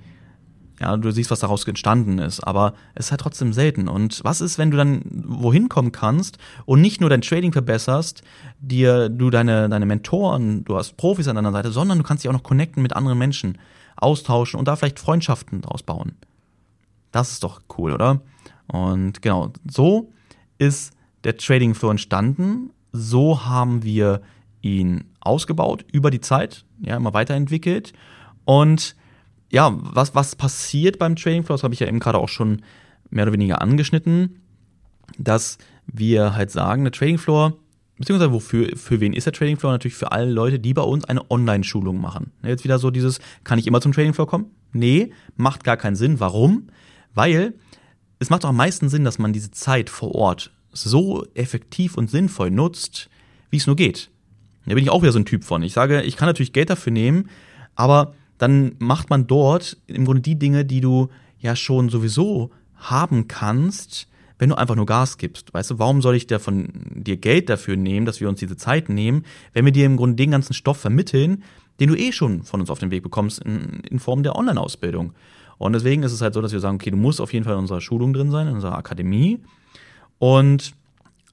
Ja, 0.80 0.96
du 0.96 1.12
siehst, 1.12 1.30
was 1.30 1.40
daraus 1.40 1.64
entstanden 1.68 2.18
ist, 2.18 2.40
aber 2.40 2.74
es 2.94 3.06
ist 3.06 3.10
halt 3.12 3.20
trotzdem 3.20 3.52
selten. 3.52 3.86
Und 3.86 4.20
was 4.24 4.40
ist, 4.40 4.58
wenn 4.58 4.72
du 4.72 4.76
dann 4.76 5.02
wohin 5.08 5.68
kommen 5.68 5.92
kannst 5.92 6.38
und 6.64 6.80
nicht 6.80 7.00
nur 7.00 7.08
dein 7.08 7.20
Trading 7.20 7.52
verbesserst, 7.52 8.22
dir 8.58 9.08
du 9.08 9.30
deine, 9.30 9.68
deine 9.68 9.86
Mentoren, 9.86 10.64
du 10.64 10.76
hast 10.76 10.96
Profis 10.96 11.28
an 11.28 11.36
deiner 11.36 11.52
Seite, 11.52 11.70
sondern 11.70 11.98
du 11.98 12.04
kannst 12.04 12.24
dich 12.24 12.28
auch 12.28 12.32
noch 12.34 12.42
connecten 12.42 12.82
mit 12.82 12.96
anderen 12.96 13.18
Menschen, 13.18 13.58
austauschen 13.96 14.58
und 14.58 14.66
da 14.66 14.74
vielleicht 14.74 14.98
Freundschaften 14.98 15.60
draus 15.60 15.84
bauen. 15.84 16.16
Das 17.12 17.30
ist 17.30 17.44
doch 17.44 17.60
cool, 17.78 17.92
oder? 17.92 18.20
Und 18.66 19.22
genau, 19.22 19.52
so 19.70 20.10
ist 20.58 20.94
der 21.22 21.36
Trading 21.36 21.74
Flow 21.74 21.90
entstanden 21.90 22.70
so 22.92 23.44
haben 23.44 23.82
wir 23.82 24.22
ihn 24.60 25.04
ausgebaut 25.20 25.84
über 25.92 26.10
die 26.10 26.20
Zeit, 26.20 26.64
ja, 26.80 26.96
immer 26.96 27.14
weiterentwickelt. 27.14 27.92
Und 28.44 28.96
ja, 29.50 29.72
was, 29.74 30.14
was 30.14 30.36
passiert 30.36 30.98
beim 30.98 31.16
Trading 31.16 31.44
Floor, 31.44 31.56
das 31.56 31.64
habe 31.64 31.74
ich 31.74 31.80
ja 31.80 31.86
eben 31.86 32.00
gerade 32.00 32.18
auch 32.18 32.28
schon 32.28 32.62
mehr 33.10 33.24
oder 33.24 33.32
weniger 33.32 33.60
angeschnitten, 33.60 34.40
dass 35.18 35.58
wir 35.86 36.34
halt 36.34 36.50
sagen, 36.50 36.84
der 36.84 36.92
Trading 36.92 37.18
Floor, 37.18 37.54
beziehungsweise 37.98 38.32
wofür, 38.32 38.76
für 38.76 39.00
wen 39.00 39.12
ist 39.12 39.26
der 39.26 39.32
Trading 39.32 39.58
Floor? 39.58 39.72
Natürlich 39.72 39.96
für 39.96 40.12
alle 40.12 40.30
Leute, 40.30 40.58
die 40.58 40.74
bei 40.74 40.82
uns 40.82 41.04
eine 41.04 41.30
Online-Schulung 41.30 42.00
machen. 42.00 42.32
Jetzt 42.42 42.64
wieder 42.64 42.78
so 42.78 42.90
dieses, 42.90 43.20
kann 43.44 43.58
ich 43.58 43.66
immer 43.66 43.80
zum 43.80 43.92
Trading 43.92 44.14
Floor 44.14 44.26
kommen? 44.26 44.46
Nee, 44.72 45.12
macht 45.36 45.64
gar 45.64 45.76
keinen 45.76 45.96
Sinn. 45.96 46.18
Warum? 46.18 46.68
Weil 47.14 47.54
es 48.18 48.30
macht 48.30 48.44
auch 48.44 48.50
am 48.50 48.56
meisten 48.56 48.88
Sinn, 48.88 49.04
dass 49.04 49.18
man 49.18 49.32
diese 49.32 49.50
Zeit 49.50 49.90
vor 49.90 50.14
Ort 50.14 50.52
so 50.72 51.26
effektiv 51.34 51.96
und 51.96 52.10
sinnvoll 52.10 52.50
nutzt, 52.50 53.08
wie 53.50 53.58
es 53.58 53.66
nur 53.66 53.76
geht. 53.76 54.10
Da 54.66 54.74
bin 54.74 54.84
ich 54.84 54.90
auch 54.90 55.02
wieder 55.02 55.12
so 55.12 55.18
ein 55.18 55.24
Typ 55.24 55.44
von. 55.44 55.62
Ich 55.62 55.72
sage, 55.72 56.02
ich 56.02 56.16
kann 56.16 56.28
natürlich 56.28 56.52
Geld 56.52 56.70
dafür 56.70 56.92
nehmen, 56.92 57.28
aber 57.74 58.14
dann 58.38 58.76
macht 58.78 59.10
man 59.10 59.26
dort 59.26 59.76
im 59.86 60.04
Grunde 60.04 60.22
die 60.22 60.38
Dinge, 60.38 60.64
die 60.64 60.80
du 60.80 61.08
ja 61.38 61.56
schon 61.56 61.88
sowieso 61.88 62.50
haben 62.76 63.28
kannst, 63.28 64.08
wenn 64.38 64.48
du 64.48 64.56
einfach 64.56 64.74
nur 64.74 64.86
Gas 64.86 65.18
gibst. 65.18 65.54
Weißt 65.54 65.70
du, 65.70 65.78
warum 65.78 66.02
soll 66.02 66.16
ich 66.16 66.26
da 66.26 66.38
von 66.38 66.68
dir 66.94 67.16
Geld 67.16 67.48
dafür 67.48 67.76
nehmen, 67.76 68.06
dass 68.06 68.20
wir 68.20 68.28
uns 68.28 68.40
diese 68.40 68.56
Zeit 68.56 68.88
nehmen, 68.88 69.24
wenn 69.52 69.64
wir 69.64 69.72
dir 69.72 69.86
im 69.86 69.96
Grunde 69.96 70.16
den 70.16 70.32
ganzen 70.32 70.54
Stoff 70.54 70.78
vermitteln, 70.78 71.44
den 71.80 71.88
du 71.88 71.94
eh 71.96 72.12
schon 72.12 72.42
von 72.42 72.60
uns 72.60 72.70
auf 72.70 72.78
den 72.78 72.90
Weg 72.90 73.02
bekommst 73.02 73.40
in, 73.40 73.80
in 73.88 73.98
Form 73.98 74.22
der 74.22 74.36
Online-Ausbildung. 74.36 75.12
Und 75.58 75.74
deswegen 75.74 76.02
ist 76.02 76.12
es 76.12 76.20
halt 76.20 76.34
so, 76.34 76.40
dass 76.40 76.52
wir 76.52 76.60
sagen, 76.60 76.76
okay, 76.76 76.90
du 76.90 76.96
musst 76.96 77.20
auf 77.20 77.32
jeden 77.32 77.44
Fall 77.44 77.54
in 77.54 77.60
unserer 77.60 77.80
Schulung 77.80 78.12
drin 78.12 78.30
sein, 78.30 78.48
in 78.48 78.54
unserer 78.54 78.76
Akademie 78.76 79.40
und 80.22 80.74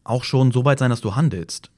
auch 0.04 0.24
schon 0.24 0.52
so 0.52 0.66
weit 0.66 0.80
sein, 0.80 0.90
dass 0.90 1.00
du 1.00 1.14
handelst. 1.16 1.70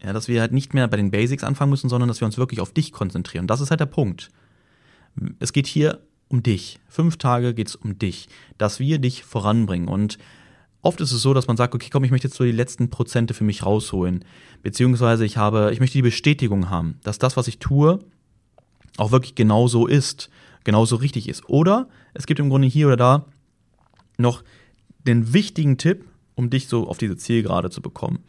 Ja, 0.00 0.12
dass 0.12 0.28
wir 0.28 0.40
halt 0.40 0.52
nicht 0.52 0.72
mehr 0.72 0.86
bei 0.86 0.96
den 0.96 1.10
Basics 1.10 1.42
anfangen 1.42 1.70
müssen, 1.70 1.88
sondern 1.88 2.06
dass 2.06 2.20
wir 2.20 2.26
uns 2.26 2.38
wirklich 2.38 2.60
auf 2.60 2.72
dich 2.72 2.92
konzentrieren. 2.92 3.48
Das 3.48 3.60
ist 3.60 3.70
halt 3.70 3.80
der 3.80 3.86
Punkt. 3.86 4.30
Es 5.40 5.52
geht 5.52 5.66
hier 5.66 5.98
um 6.28 6.44
dich. 6.44 6.78
Fünf 6.88 7.16
Tage 7.16 7.54
geht 7.54 7.66
es 7.66 7.74
um 7.74 7.98
dich, 7.98 8.28
dass 8.56 8.78
wir 8.78 9.00
dich 9.00 9.24
voranbringen. 9.24 9.88
Und 9.88 10.18
oft 10.80 11.00
ist 11.00 11.10
es 11.10 11.20
so, 11.22 11.34
dass 11.34 11.48
man 11.48 11.56
sagt, 11.56 11.74
okay, 11.74 11.88
komm, 11.90 12.04
ich 12.04 12.12
möchte 12.12 12.28
jetzt 12.28 12.36
so 12.36 12.44
die 12.44 12.52
letzten 12.52 12.88
Prozente 12.88 13.34
für 13.34 13.42
mich 13.42 13.66
rausholen. 13.66 14.24
Beziehungsweise 14.62 15.24
ich 15.24 15.36
habe, 15.36 15.70
ich 15.72 15.80
möchte 15.80 15.98
die 15.98 16.02
Bestätigung 16.02 16.70
haben, 16.70 17.00
dass 17.02 17.18
das, 17.18 17.36
was 17.36 17.48
ich 17.48 17.58
tue, 17.58 17.98
auch 18.96 19.10
wirklich 19.10 19.34
genau 19.34 19.66
so 19.66 19.88
ist, 19.88 20.30
genauso 20.62 20.94
richtig 20.94 21.28
ist. 21.28 21.48
Oder 21.48 21.88
es 22.14 22.26
gibt 22.26 22.38
im 22.38 22.48
Grunde 22.48 22.68
hier 22.68 22.86
oder 22.86 22.96
da 22.96 23.26
noch 24.18 24.44
den 25.04 25.32
wichtigen 25.32 25.76
Tipp, 25.76 26.04
um 26.34 26.50
dich 26.50 26.68
so 26.68 26.88
auf 26.88 26.98
diese 26.98 27.16
Zielgerade 27.16 27.70
zu 27.70 27.82
bekommen. 27.82 28.20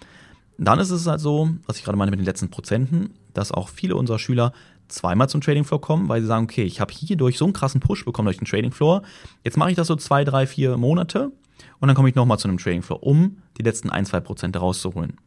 Dann 0.58 0.80
ist 0.80 0.92
es 0.92 1.08
halt 1.08 1.20
so, 1.20 1.50
was 1.66 1.78
ich 1.78 1.84
gerade 1.84 1.98
meine 1.98 2.12
mit 2.12 2.20
den 2.20 2.26
letzten 2.26 2.50
Prozenten, 2.50 3.12
dass 3.34 3.52
auch 3.52 3.70
viele 3.70 3.96
unserer 3.96 4.20
Schüler 4.20 4.54
zweimal 4.90 5.30
zum 5.30 5.42
Trading 5.42 5.64
Floor 5.64 5.82
kommen, 5.82 6.10
weil 6.10 6.22
sie 6.22 6.28
sagen, 6.28 6.44
okay, 6.44 6.64
ich 6.64 6.80
habe 6.80 6.94
hier 6.94 7.16
durch 7.16 7.38
so 7.38 7.46
einen 7.46 7.54
krassen 7.54 7.82
Push 7.82 8.06
bekommen 8.06 8.26
durch 8.26 8.38
den 8.38 8.46
Trading 8.46 8.72
Floor. 8.72 9.02
Jetzt 9.44 9.58
mache 9.58 9.72
ich 9.72 9.76
das 9.76 9.88
so 9.88 9.96
zwei, 9.96 10.24
drei, 10.24 10.46
vier 10.46 10.78
Monate 10.78 11.32
und 11.80 11.88
dann 11.88 11.96
komme 11.96 12.10
ich 12.10 12.16
nochmal 12.16 12.38
zu 12.38 12.48
einem 12.48 12.58
Trading 12.58 12.82
Floor, 12.82 13.02
um 13.02 13.38
die 13.58 13.64
letzten 13.64 13.90
ein, 13.90 14.06
zwei 14.06 14.20
Prozent 14.20 14.60
rauszuholen. 14.60 15.18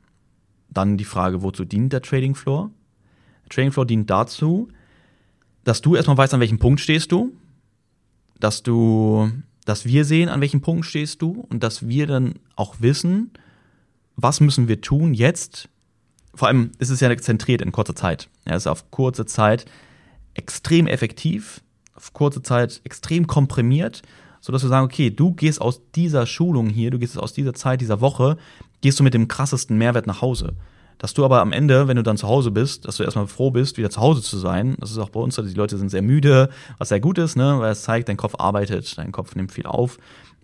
Dann 0.68 0.96
die 0.96 1.04
Frage, 1.04 1.42
wozu 1.42 1.64
dient 1.64 1.92
der 1.92 2.02
Trading 2.02 2.34
Floor? 2.34 2.70
Der 3.44 3.48
Trading 3.48 3.72
Floor 3.72 3.86
dient 3.86 4.10
dazu, 4.10 4.68
dass 5.64 5.80
du 5.80 5.96
erstmal 5.96 6.18
weißt, 6.18 6.34
an 6.34 6.40
welchem 6.40 6.58
Punkt 6.58 6.80
stehst 6.80 7.10
du, 7.10 7.32
dass 8.38 8.62
du 8.62 9.30
dass 9.64 9.84
wir 9.84 10.04
sehen, 10.04 10.28
an 10.28 10.40
welchem 10.40 10.60
Punkt 10.60 10.84
stehst 10.84 11.22
du 11.22 11.46
und 11.48 11.62
dass 11.62 11.88
wir 11.88 12.06
dann 12.06 12.34
auch 12.56 12.76
wissen, 12.80 13.30
was 14.16 14.40
müssen 14.40 14.68
wir 14.68 14.80
tun 14.80 15.14
jetzt. 15.14 15.68
Vor 16.34 16.48
allem 16.48 16.72
ist 16.78 16.90
es 16.90 17.00
ja 17.00 17.16
zentriert 17.16 17.62
in 17.62 17.72
kurzer 17.72 17.94
Zeit. 17.94 18.28
Es 18.44 18.58
ist 18.58 18.66
auf 18.66 18.90
kurze 18.90 19.26
Zeit 19.26 19.64
extrem 20.34 20.86
effektiv, 20.86 21.62
auf 21.94 22.12
kurze 22.12 22.42
Zeit 22.42 22.80
extrem 22.84 23.26
komprimiert, 23.26 24.02
sodass 24.40 24.62
wir 24.62 24.68
sagen, 24.68 24.84
okay, 24.84 25.10
du 25.10 25.32
gehst 25.32 25.60
aus 25.60 25.80
dieser 25.94 26.26
Schulung 26.26 26.68
hier, 26.68 26.90
du 26.90 26.98
gehst 26.98 27.18
aus 27.18 27.32
dieser 27.32 27.54
Zeit, 27.54 27.80
dieser 27.80 28.00
Woche, 28.00 28.36
gehst 28.82 28.98
du 29.00 29.04
mit 29.04 29.14
dem 29.14 29.28
krassesten 29.28 29.78
Mehrwert 29.78 30.06
nach 30.06 30.20
Hause 30.20 30.56
dass 30.98 31.14
du 31.14 31.24
aber 31.24 31.40
am 31.40 31.52
Ende, 31.52 31.88
wenn 31.88 31.96
du 31.96 32.02
dann 32.02 32.16
zu 32.16 32.28
Hause 32.28 32.50
bist, 32.50 32.86
dass 32.86 32.96
du 32.96 33.02
erstmal 33.02 33.26
froh 33.26 33.50
bist, 33.50 33.76
wieder 33.76 33.90
zu 33.90 34.00
Hause 34.00 34.22
zu 34.22 34.38
sein. 34.38 34.76
Das 34.78 34.90
ist 34.90 34.98
auch 34.98 35.10
bei 35.10 35.20
uns 35.20 35.34
so, 35.34 35.42
die 35.42 35.54
Leute 35.54 35.76
sind 35.76 35.90
sehr 35.90 36.02
müde, 36.02 36.50
was 36.78 36.88
sehr 36.88 37.00
gut 37.00 37.18
ist, 37.18 37.36
ne, 37.36 37.58
weil 37.58 37.72
es 37.72 37.82
zeigt, 37.82 38.08
dein 38.08 38.16
Kopf 38.16 38.34
arbeitet, 38.38 38.96
dein 38.98 39.12
Kopf 39.12 39.34
nimmt 39.34 39.52
viel 39.52 39.66
auf. 39.66 39.98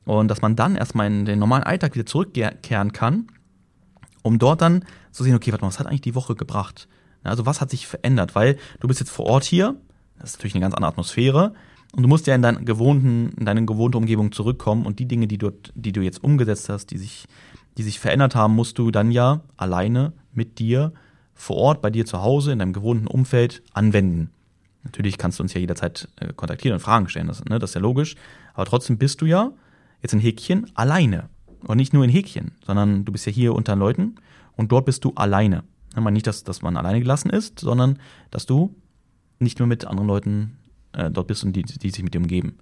Und 0.04 0.28
dass 0.28 0.42
man 0.42 0.56
dann 0.56 0.76
erstmal 0.76 1.06
in 1.06 1.24
den 1.24 1.38
normalen 1.38 1.62
Alltag 1.62 1.94
wieder 1.94 2.06
zurückkehren 2.06 2.92
kann, 2.92 3.28
um 4.22 4.38
dort 4.38 4.60
dann 4.60 4.84
zu 5.12 5.24
sehen, 5.24 5.34
okay, 5.34 5.52
warte 5.52 5.64
mal, 5.64 5.68
was 5.68 5.78
hat 5.78 5.86
eigentlich 5.86 6.00
die 6.00 6.14
Woche 6.14 6.34
gebracht? 6.34 6.88
Also 7.22 7.46
was 7.46 7.60
hat 7.60 7.70
sich 7.70 7.86
verändert? 7.86 8.34
Weil 8.34 8.56
du 8.80 8.88
bist 8.88 9.00
jetzt 9.00 9.10
vor 9.10 9.26
Ort 9.26 9.44
hier, 9.44 9.76
das 10.18 10.30
ist 10.30 10.38
natürlich 10.38 10.54
eine 10.54 10.62
ganz 10.62 10.74
andere 10.74 10.90
Atmosphäre, 10.90 11.52
und 11.92 12.02
du 12.02 12.08
musst 12.08 12.26
ja 12.26 12.34
in 12.34 12.42
deinen 12.42 12.64
gewohnten, 12.64 13.32
in 13.36 13.46
deine 13.46 13.64
gewohnte 13.64 13.98
Umgebung 13.98 14.30
zurückkommen 14.30 14.86
und 14.86 15.00
die 15.00 15.06
Dinge, 15.06 15.26
die 15.26 15.38
du, 15.38 15.50
die 15.74 15.92
du 15.92 16.02
jetzt 16.02 16.22
umgesetzt 16.22 16.68
hast, 16.68 16.86
die 16.92 16.98
sich, 16.98 17.24
die 17.76 17.82
sich 17.82 18.00
verändert 18.00 18.34
haben, 18.34 18.54
musst 18.54 18.78
du 18.78 18.90
dann 18.90 19.10
ja 19.10 19.40
alleine 19.56 20.12
mit 20.32 20.58
dir 20.58 20.92
vor 21.34 21.56
Ort, 21.56 21.82
bei 21.82 21.90
dir 21.90 22.04
zu 22.04 22.22
Hause, 22.22 22.52
in 22.52 22.58
deinem 22.58 22.72
gewohnten 22.72 23.06
Umfeld 23.06 23.62
anwenden. 23.72 24.30
Natürlich 24.82 25.18
kannst 25.18 25.38
du 25.38 25.42
uns 25.42 25.54
ja 25.54 25.60
jederzeit 25.60 26.08
äh, 26.16 26.32
kontaktieren 26.32 26.74
und 26.74 26.80
Fragen 26.80 27.08
stellen, 27.08 27.28
das, 27.28 27.44
ne, 27.44 27.58
das 27.58 27.70
ist 27.70 27.74
ja 27.74 27.80
logisch. 27.80 28.16
Aber 28.54 28.64
trotzdem 28.66 28.98
bist 28.98 29.20
du 29.20 29.26
ja 29.26 29.52
jetzt 30.02 30.14
ein 30.14 30.20
Häkchen 30.20 30.70
alleine. 30.74 31.28
und 31.66 31.76
nicht 31.76 31.92
nur 31.92 32.04
in 32.04 32.10
Häkchen, 32.10 32.52
sondern 32.64 33.04
du 33.04 33.12
bist 33.12 33.26
ja 33.26 33.32
hier 33.32 33.54
unter 33.54 33.76
Leuten 33.76 34.16
und 34.56 34.72
dort 34.72 34.86
bist 34.86 35.04
du 35.04 35.12
alleine. 35.14 35.64
Nicht, 36.10 36.26
dass, 36.26 36.44
dass 36.44 36.62
man 36.62 36.76
alleine 36.76 37.00
gelassen 37.00 37.30
ist, 37.30 37.58
sondern 37.58 37.98
dass 38.30 38.46
du 38.46 38.74
nicht 39.38 39.58
nur 39.58 39.68
mit 39.68 39.84
anderen 39.84 40.06
Leuten 40.06 40.58
äh, 40.92 41.10
dort 41.10 41.26
bist 41.26 41.44
und 41.44 41.54
die, 41.54 41.62
die 41.62 41.90
sich 41.90 42.02
mit 42.02 42.14
dir 42.14 42.20
umgeben. 42.20 42.58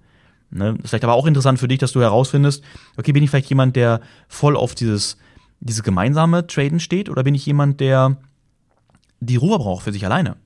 Ne? 0.51 0.77
ist 0.81 0.89
vielleicht 0.89 1.03
aber 1.03 1.13
auch 1.13 1.27
interessant 1.27 1.59
für 1.59 1.67
dich, 1.67 1.79
dass 1.79 1.91
du 1.91 2.01
herausfindest, 2.01 2.63
okay, 2.97 3.11
bin 3.11 3.23
ich 3.23 3.29
vielleicht 3.29 3.49
jemand, 3.49 3.75
der 3.75 4.01
voll 4.27 4.55
auf 4.55 4.73
dieses, 4.75 5.17
dieses 5.59 5.83
gemeinsame 5.83 6.47
Traden 6.47 6.79
steht 6.79 7.09
oder 7.09 7.23
bin 7.23 7.35
ich 7.35 7.45
jemand, 7.45 7.79
der 7.79 8.17
die 9.19 9.35
Ruhe 9.35 9.59
braucht 9.59 9.83
für 9.83 9.91
sich 9.91 10.05
alleine? 10.05 10.37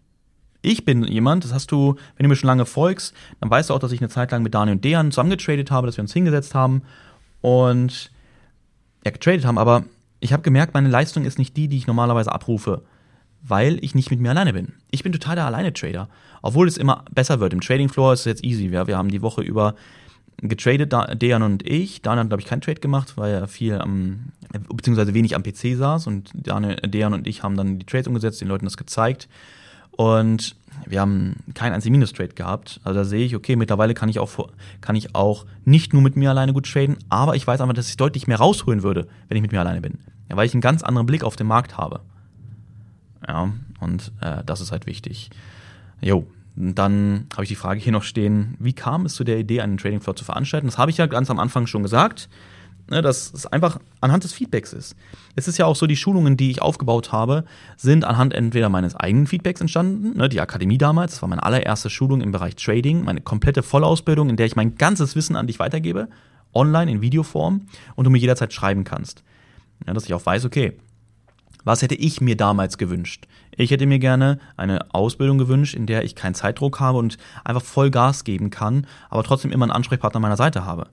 Ich 0.62 0.86
bin 0.86 1.04
jemand, 1.04 1.44
das 1.44 1.54
hast 1.54 1.72
du, 1.72 1.96
wenn 2.16 2.24
du 2.24 2.30
mir 2.30 2.36
schon 2.36 2.48
lange 2.48 2.66
folgst, 2.66 3.14
dann 3.40 3.50
weißt 3.50 3.70
du 3.70 3.74
auch, 3.74 3.80
dass 3.80 3.92
ich 3.92 4.00
eine 4.00 4.10
Zeit 4.10 4.32
lang 4.32 4.44
mit 4.44 4.54
Daniel 4.54 4.76
und 4.76 4.84
Dejan 4.84 5.12
zusammengetradet 5.12 5.72
habe, 5.72 5.88
dass 5.88 5.98
wir 5.98 6.04
uns 6.04 6.14
hingesetzt 6.14 6.56
haben 6.56 6.84
und 7.42 8.12
ja, 9.06 9.12
getradet 9.12 9.46
haben, 9.46 9.58
aber 9.58 9.84
ich 10.22 10.32
habe 10.32 10.42
gemerkt, 10.42 10.74
meine 10.74 10.88
Leistung 10.88 11.26
ist 11.26 11.38
nicht 11.38 11.58
die, 11.58 11.68
die 11.68 11.78
ich 11.78 11.88
normalerweise 11.88 12.32
abrufe, 12.32 12.84
weil 13.44 13.84
ich 13.84 13.94
nicht 13.94 14.10
mit 14.10 14.20
mir 14.20 14.30
alleine 14.30 14.54
bin. 14.54 14.74
Ich 14.90 15.04
bin 15.04 15.12
total 15.12 15.36
der 15.36 15.46
Alleine-Trader. 15.46 16.08
Obwohl 16.42 16.68
es 16.68 16.78
immer 16.78 17.04
besser 17.12 17.40
wird. 17.40 17.54
Im 17.54 17.62
Trading 17.62 17.90
Floor 17.90 18.14
ist 18.14 18.22
es 18.22 18.26
jetzt 18.26 18.44
easy. 18.44 18.72
Wir, 18.72 18.88
wir 18.88 18.98
haben 18.98 19.10
die 19.10 19.22
Woche 19.22 19.42
über 19.42 19.76
getradet, 20.42 20.94
Dejan 21.22 21.44
und 21.44 21.68
ich. 21.68 22.02
Daniel 22.02 22.24
hat, 22.24 22.30
glaube 22.30 22.42
ich, 22.42 22.48
keinen 22.48 22.62
Trade 22.62 22.80
gemacht, 22.82 23.18
weil 23.18 23.34
er 23.34 23.48
viel 23.48 23.80
am, 23.80 24.32
beziehungsweise 24.74 25.14
wenig 25.14 25.36
am 25.36 25.44
PC 25.44 25.78
saß 25.78 26.08
und 26.08 26.32
Dejan 26.34 27.14
und 27.14 27.28
ich 27.28 27.44
haben 27.44 27.56
dann 27.56 27.80
die 27.80 27.86
Trades 27.86 28.08
umgesetzt, 28.08 28.42
den 28.42 28.48
Leuten 28.48 28.66
das 28.66 28.78
gezeigt. 28.78 29.30
Und 29.92 30.56
wir 30.88 31.02
haben 31.02 31.36
keinen 31.54 31.74
einzigen 31.74 31.94
Minus-Trade 31.94 32.34
gehabt. 32.34 32.82
Also 32.84 33.00
da 33.00 33.06
sehe 33.06 33.26
ich, 33.26 33.36
okay, 33.36 33.56
mittlerweile 33.56 33.94
kann 33.94 34.10
ich 34.10 34.20
auch, 34.20 34.50
kann 34.82 34.96
ich 34.96 35.16
auch 35.16 35.46
nicht 35.66 35.94
nur 35.94 36.02
mit 36.02 36.16
mir 36.16 36.32
alleine 36.32 36.52
gut 36.52 36.70
traden, 36.72 36.98
aber 37.10 37.36
ich 37.36 37.46
weiß 37.46 37.62
einfach, 37.62 37.76
dass 37.76 37.90
ich 37.90 37.98
deutlich 37.98 38.28
mehr 38.28 38.38
rausholen 38.38 38.84
würde, 38.84 39.08
wenn 39.28 39.38
ich 39.38 39.42
mit 39.42 39.52
mir 39.52 39.60
alleine 39.60 39.82
bin. 39.82 40.00
Ja, 40.30 40.36
weil 40.36 40.48
ich 40.48 40.54
einen 40.54 40.62
ganz 40.62 40.84
anderen 40.84 41.06
Blick 41.06 41.24
auf 41.24 41.36
den 41.36 41.48
Markt 41.48 41.78
habe. 41.78 42.02
Ja, 43.28 43.52
und 43.80 44.12
äh, 44.22 44.44
das 44.46 44.62
ist 44.62 44.72
halt 44.72 44.86
wichtig. 44.86 45.30
Jo, 46.02 46.28
dann 46.56 47.28
habe 47.34 47.44
ich 47.44 47.50
die 47.50 47.56
Frage 47.56 47.80
hier 47.80 47.94
noch 47.94 48.04
stehen, 48.04 48.56
wie 48.60 48.74
kam 48.74 49.06
es 49.06 49.16
zu 49.16 49.24
der 49.24 49.40
Idee, 49.40 49.62
einen 49.62 49.78
Trading 49.78 50.02
Floor 50.02 50.16
zu 50.16 50.26
veranstalten? 50.26 50.68
Das 50.68 50.78
habe 50.78 50.92
ich 50.92 50.98
ja 50.98 51.06
ganz 51.06 51.30
am 51.30 51.40
Anfang 51.40 51.68
schon 51.68 51.84
gesagt 51.84 52.30
ne, 52.90 53.02
dass 53.02 53.34
es 53.34 53.46
einfach 53.48 53.80
anhand 54.02 54.24
des 54.24 54.34
Feedbacks 54.34 54.74
ist. 54.74 54.96
Es 55.36 55.48
ist 55.48 55.58
ja 55.58 55.66
auch 55.66 55.76
so, 55.76 55.88
die 55.88 55.96
Schulungen, 55.96 56.38
die 56.38 56.52
ich 56.52 56.62
aufgebaut 56.62 57.12
habe, 57.12 57.46
sind 57.78 58.06
anhand 58.06 58.34
entweder 58.34 58.70
meines 58.70 58.96
eigenen 58.96 59.28
Feedbacks 59.28 59.62
entstanden, 59.62 60.18
ne, 60.18 60.30
die 60.30 60.42
Akademie 60.42 60.78
damals, 60.78 61.14
das 61.14 61.22
war 61.22 61.30
meine 61.30 61.44
allererste 61.44 61.90
Schulung 61.90 62.22
im 62.22 62.32
Bereich 62.32 62.56
Trading, 62.56 63.04
meine 63.04 63.22
komplette 63.22 63.64
Vollausbildung, 63.64 64.30
in 64.30 64.38
der 64.38 64.46
ich 64.46 64.56
mein 64.56 64.76
ganzes 64.76 65.16
Wissen 65.16 65.36
an 65.36 65.48
dich 65.48 65.60
weitergebe, 65.60 66.10
online 66.54 66.92
in 66.92 67.02
Videoform 67.02 67.62
und 67.96 68.04
du 68.06 68.10
mir 68.10 68.20
jederzeit 68.20 68.54
schreiben 68.54 68.84
kannst. 68.84 69.24
Ja, 69.88 69.94
dass 69.94 70.06
ich 70.06 70.14
auch 70.14 70.26
weiß, 70.26 70.46
okay, 70.46 70.78
was 71.64 71.82
hätte 71.82 71.96
ich 71.96 72.22
mir 72.22 72.36
damals 72.36 72.78
gewünscht? 72.78 73.28
Ich 73.56 73.72
hätte 73.72 73.86
mir 73.86 74.00
gerne 74.00 74.40
eine 74.58 74.94
Ausbildung 74.94 75.38
gewünscht, 75.38 75.76
in 75.76 75.86
der 75.86 76.04
ich 76.04 76.16
keinen 76.16 76.36
Zeitdruck 76.36 76.80
habe 76.80 76.98
und 76.98 77.18
einfach 77.44 77.62
voll 77.62 77.92
Gas 77.92 78.24
geben 78.24 78.50
kann, 78.50 78.88
aber 79.10 79.24
trotzdem 79.24 79.52
immer 79.52 79.66
einen 79.66 79.72
Ansprechpartner 79.72 80.18
an 80.18 80.24
meiner 80.24 80.38
Seite 80.38 80.66
habe. 80.66 80.88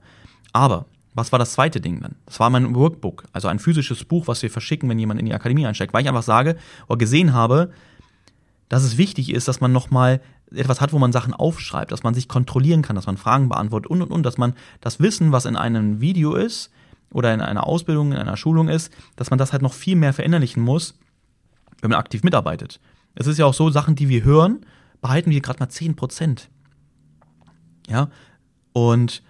Aber 0.53 0.85
was 1.13 1.31
war 1.31 1.39
das 1.39 1.53
zweite 1.53 1.81
Ding 1.81 1.99
dann? 2.01 2.15
Das 2.25 2.39
war 2.39 2.49
mein 2.49 2.73
Workbook, 2.75 3.25
also 3.33 3.47
ein 3.47 3.59
physisches 3.59 4.03
Buch, 4.05 4.27
was 4.27 4.41
wir 4.41 4.49
verschicken, 4.49 4.89
wenn 4.89 4.99
jemand 4.99 5.19
in 5.19 5.25
die 5.25 5.33
Akademie 5.33 5.65
einsteigt, 5.65 5.93
weil 5.93 6.03
ich 6.03 6.09
einfach 6.09 6.23
sage 6.23 6.55
oder 6.87 6.97
gesehen 6.97 7.33
habe, 7.33 7.71
dass 8.69 8.83
es 8.83 8.97
wichtig 8.97 9.33
ist, 9.33 9.47
dass 9.47 9.59
man 9.59 9.73
nochmal 9.73 10.21
etwas 10.53 10.79
hat, 10.79 10.93
wo 10.93 10.99
man 10.99 11.11
Sachen 11.11 11.33
aufschreibt, 11.33 11.91
dass 11.91 12.03
man 12.03 12.13
sich 12.13 12.27
kontrollieren 12.27 12.81
kann, 12.81 12.95
dass 12.95 13.07
man 13.07 13.17
Fragen 13.17 13.49
beantwortet 13.49 13.89
und 13.89 14.01
und 14.01 14.11
und, 14.11 14.23
dass 14.23 14.37
man 14.37 14.53
das 14.79 14.99
Wissen, 14.99 15.31
was 15.31 15.45
in 15.45 15.55
einem 15.55 15.99
Video 15.99 16.35
ist 16.35 16.71
oder 17.11 17.33
in 17.33 17.41
einer 17.41 17.67
Ausbildung, 17.67 18.11
in 18.11 18.17
einer 18.17 18.37
Schulung 18.37 18.69
ist, 18.69 18.91
dass 19.15 19.29
man 19.29 19.39
das 19.39 19.51
halt 19.51 19.61
noch 19.61 19.73
viel 19.73 19.95
mehr 19.95 20.13
verinnerlichen 20.13 20.63
muss, 20.63 20.95
wenn 21.81 21.89
man 21.91 21.99
aktiv 21.99 22.23
mitarbeitet. 22.23 22.79
Es 23.15 23.27
ist 23.27 23.37
ja 23.37 23.45
auch 23.45 23.53
so, 23.53 23.69
Sachen, 23.69 23.95
die 23.95 24.09
wir 24.09 24.23
hören, 24.23 24.65
behalten 25.01 25.31
wir 25.31 25.41
gerade 25.41 25.59
mal 25.59 25.69
10 25.69 25.95
Prozent. 25.95 26.49
Ja, 27.87 28.09
und 28.73 29.23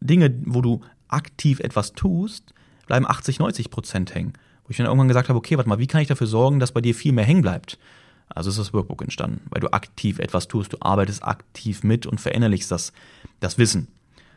Dinge, 0.00 0.34
wo 0.46 0.60
du 0.60 0.80
aktiv 1.08 1.60
etwas 1.60 1.92
tust, 1.92 2.52
bleiben 2.86 3.06
80, 3.06 3.38
90 3.38 3.70
Prozent 3.70 4.14
hängen. 4.14 4.32
Wo 4.64 4.70
ich 4.70 4.76
dann 4.78 4.86
irgendwann 4.86 5.08
gesagt 5.08 5.28
habe, 5.28 5.38
okay, 5.38 5.56
warte 5.56 5.68
mal, 5.68 5.78
wie 5.78 5.86
kann 5.86 6.00
ich 6.00 6.08
dafür 6.08 6.26
sorgen, 6.26 6.58
dass 6.58 6.72
bei 6.72 6.80
dir 6.80 6.94
viel 6.94 7.12
mehr 7.12 7.24
hängen 7.24 7.42
bleibt? 7.42 7.78
Also 8.28 8.50
ist 8.50 8.58
das 8.58 8.72
Workbook 8.72 9.02
entstanden, 9.02 9.42
weil 9.50 9.60
du 9.60 9.72
aktiv 9.72 10.18
etwas 10.18 10.48
tust, 10.48 10.72
du 10.72 10.78
arbeitest 10.80 11.22
aktiv 11.22 11.82
mit 11.84 12.06
und 12.06 12.20
verinnerlichst 12.20 12.70
das, 12.70 12.92
das 13.40 13.58
Wissen. 13.58 13.88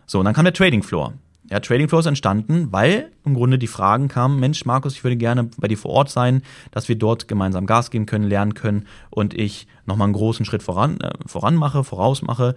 So, 0.06 0.20
und 0.20 0.25
dann 0.25 0.34
kam 0.34 0.46
der 0.46 0.53
Trading 0.53 0.84
Floor. 0.84 1.13
Ja, 1.49 1.61
Trading 1.61 1.87
Floor 1.87 2.01
ist 2.01 2.07
entstanden, 2.07 2.71
weil 2.71 3.11
im 3.23 3.33
Grunde 3.33 3.57
die 3.57 3.67
Fragen 3.67 4.09
kamen, 4.09 4.39
Mensch, 4.39 4.65
Markus, 4.65 4.93
ich 4.93 5.03
würde 5.03 5.15
gerne 5.15 5.49
bei 5.57 5.67
dir 5.67 5.77
vor 5.77 5.91
Ort 5.91 6.09
sein, 6.09 6.41
dass 6.71 6.89
wir 6.89 6.97
dort 6.97 7.27
gemeinsam 7.27 7.65
Gas 7.65 7.89
geben 7.89 8.05
können, 8.05 8.25
lernen 8.25 8.53
können 8.53 8.85
und 9.09 9.33
ich 9.33 9.67
nochmal 9.85 10.07
einen 10.07 10.13
großen 10.13 10.45
Schritt 10.45 10.61
voran, 10.61 10.99
äh, 10.99 11.11
voran 11.25 11.55
mache, 11.55 11.83
voraus 11.85 12.21
mache, 12.21 12.55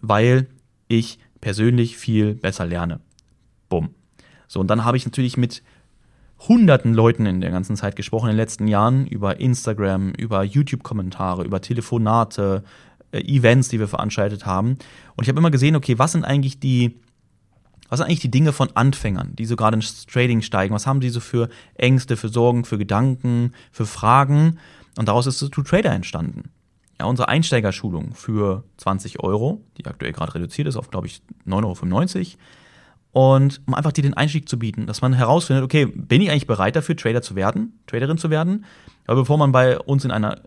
weil 0.00 0.48
ich 0.88 1.18
persönlich 1.40 1.96
viel 1.96 2.34
besser 2.34 2.66
lerne. 2.66 3.00
Bumm. 3.68 3.90
So, 4.48 4.60
und 4.60 4.68
dann 4.68 4.84
habe 4.84 4.96
ich 4.96 5.04
natürlich 5.04 5.36
mit 5.36 5.62
hunderten 6.48 6.92
Leuten 6.92 7.26
in 7.26 7.40
der 7.40 7.50
ganzen 7.50 7.76
Zeit 7.76 7.96
gesprochen 7.96 8.26
in 8.26 8.32
den 8.32 8.38
letzten 8.38 8.66
Jahren 8.66 9.06
über 9.06 9.40
Instagram, 9.40 10.10
über 10.12 10.42
YouTube-Kommentare, 10.42 11.44
über 11.44 11.60
Telefonate, 11.60 12.64
äh, 13.12 13.20
Events, 13.20 13.68
die 13.68 13.78
wir 13.78 13.88
veranstaltet 13.88 14.46
haben. 14.46 14.76
Und 15.16 15.22
ich 15.22 15.28
habe 15.28 15.38
immer 15.38 15.50
gesehen, 15.50 15.76
okay, 15.76 15.98
was 15.98 16.12
sind 16.12 16.24
eigentlich 16.24 16.58
die, 16.58 16.98
was 17.92 17.98
sind 17.98 18.06
eigentlich 18.06 18.20
die 18.20 18.30
Dinge 18.30 18.52
von 18.52 18.70
Anfängern, 18.74 19.36
die 19.36 19.44
so 19.44 19.54
gerade 19.54 19.76
ins 19.76 20.06
Trading 20.06 20.40
steigen? 20.40 20.74
Was 20.74 20.86
haben 20.86 21.00
die 21.00 21.10
so 21.10 21.20
für 21.20 21.50
Ängste, 21.74 22.16
für 22.16 22.28
Sorgen, 22.28 22.64
für 22.64 22.78
Gedanken, 22.78 23.52
für 23.70 23.84
Fragen? 23.84 24.58
Und 24.96 25.08
daraus 25.08 25.26
ist 25.26 25.38
True 25.38 25.64
Trader 25.64 25.92
entstanden 25.92 26.50
ja, 27.02 27.06
unsere 27.06 27.28
Einsteigerschulung 27.28 28.14
für 28.14 28.64
20 28.76 29.20
Euro, 29.20 29.64
die 29.76 29.84
aktuell 29.86 30.12
gerade 30.12 30.36
reduziert 30.36 30.68
ist 30.68 30.76
auf, 30.76 30.90
glaube 30.90 31.08
ich, 31.08 31.20
9,95 31.46 32.16
Euro. 32.16 32.38
Und 33.14 33.60
um 33.66 33.74
einfach 33.74 33.92
dir 33.92 34.02
den 34.02 34.14
Einstieg 34.14 34.48
zu 34.48 34.58
bieten, 34.58 34.86
dass 34.86 35.02
man 35.02 35.12
herausfindet, 35.12 35.64
okay, 35.64 35.84
bin 35.84 36.22
ich 36.22 36.30
eigentlich 36.30 36.46
bereit 36.46 36.76
dafür, 36.76 36.96
Trader 36.96 37.20
zu 37.20 37.34
werden, 37.34 37.78
Traderin 37.86 38.16
zu 38.16 38.30
werden? 38.30 38.64
Aber 39.06 39.22
bevor 39.22 39.36
man 39.36 39.52
bei 39.52 39.78
uns 39.78 40.04
in 40.04 40.10
eine 40.10 40.40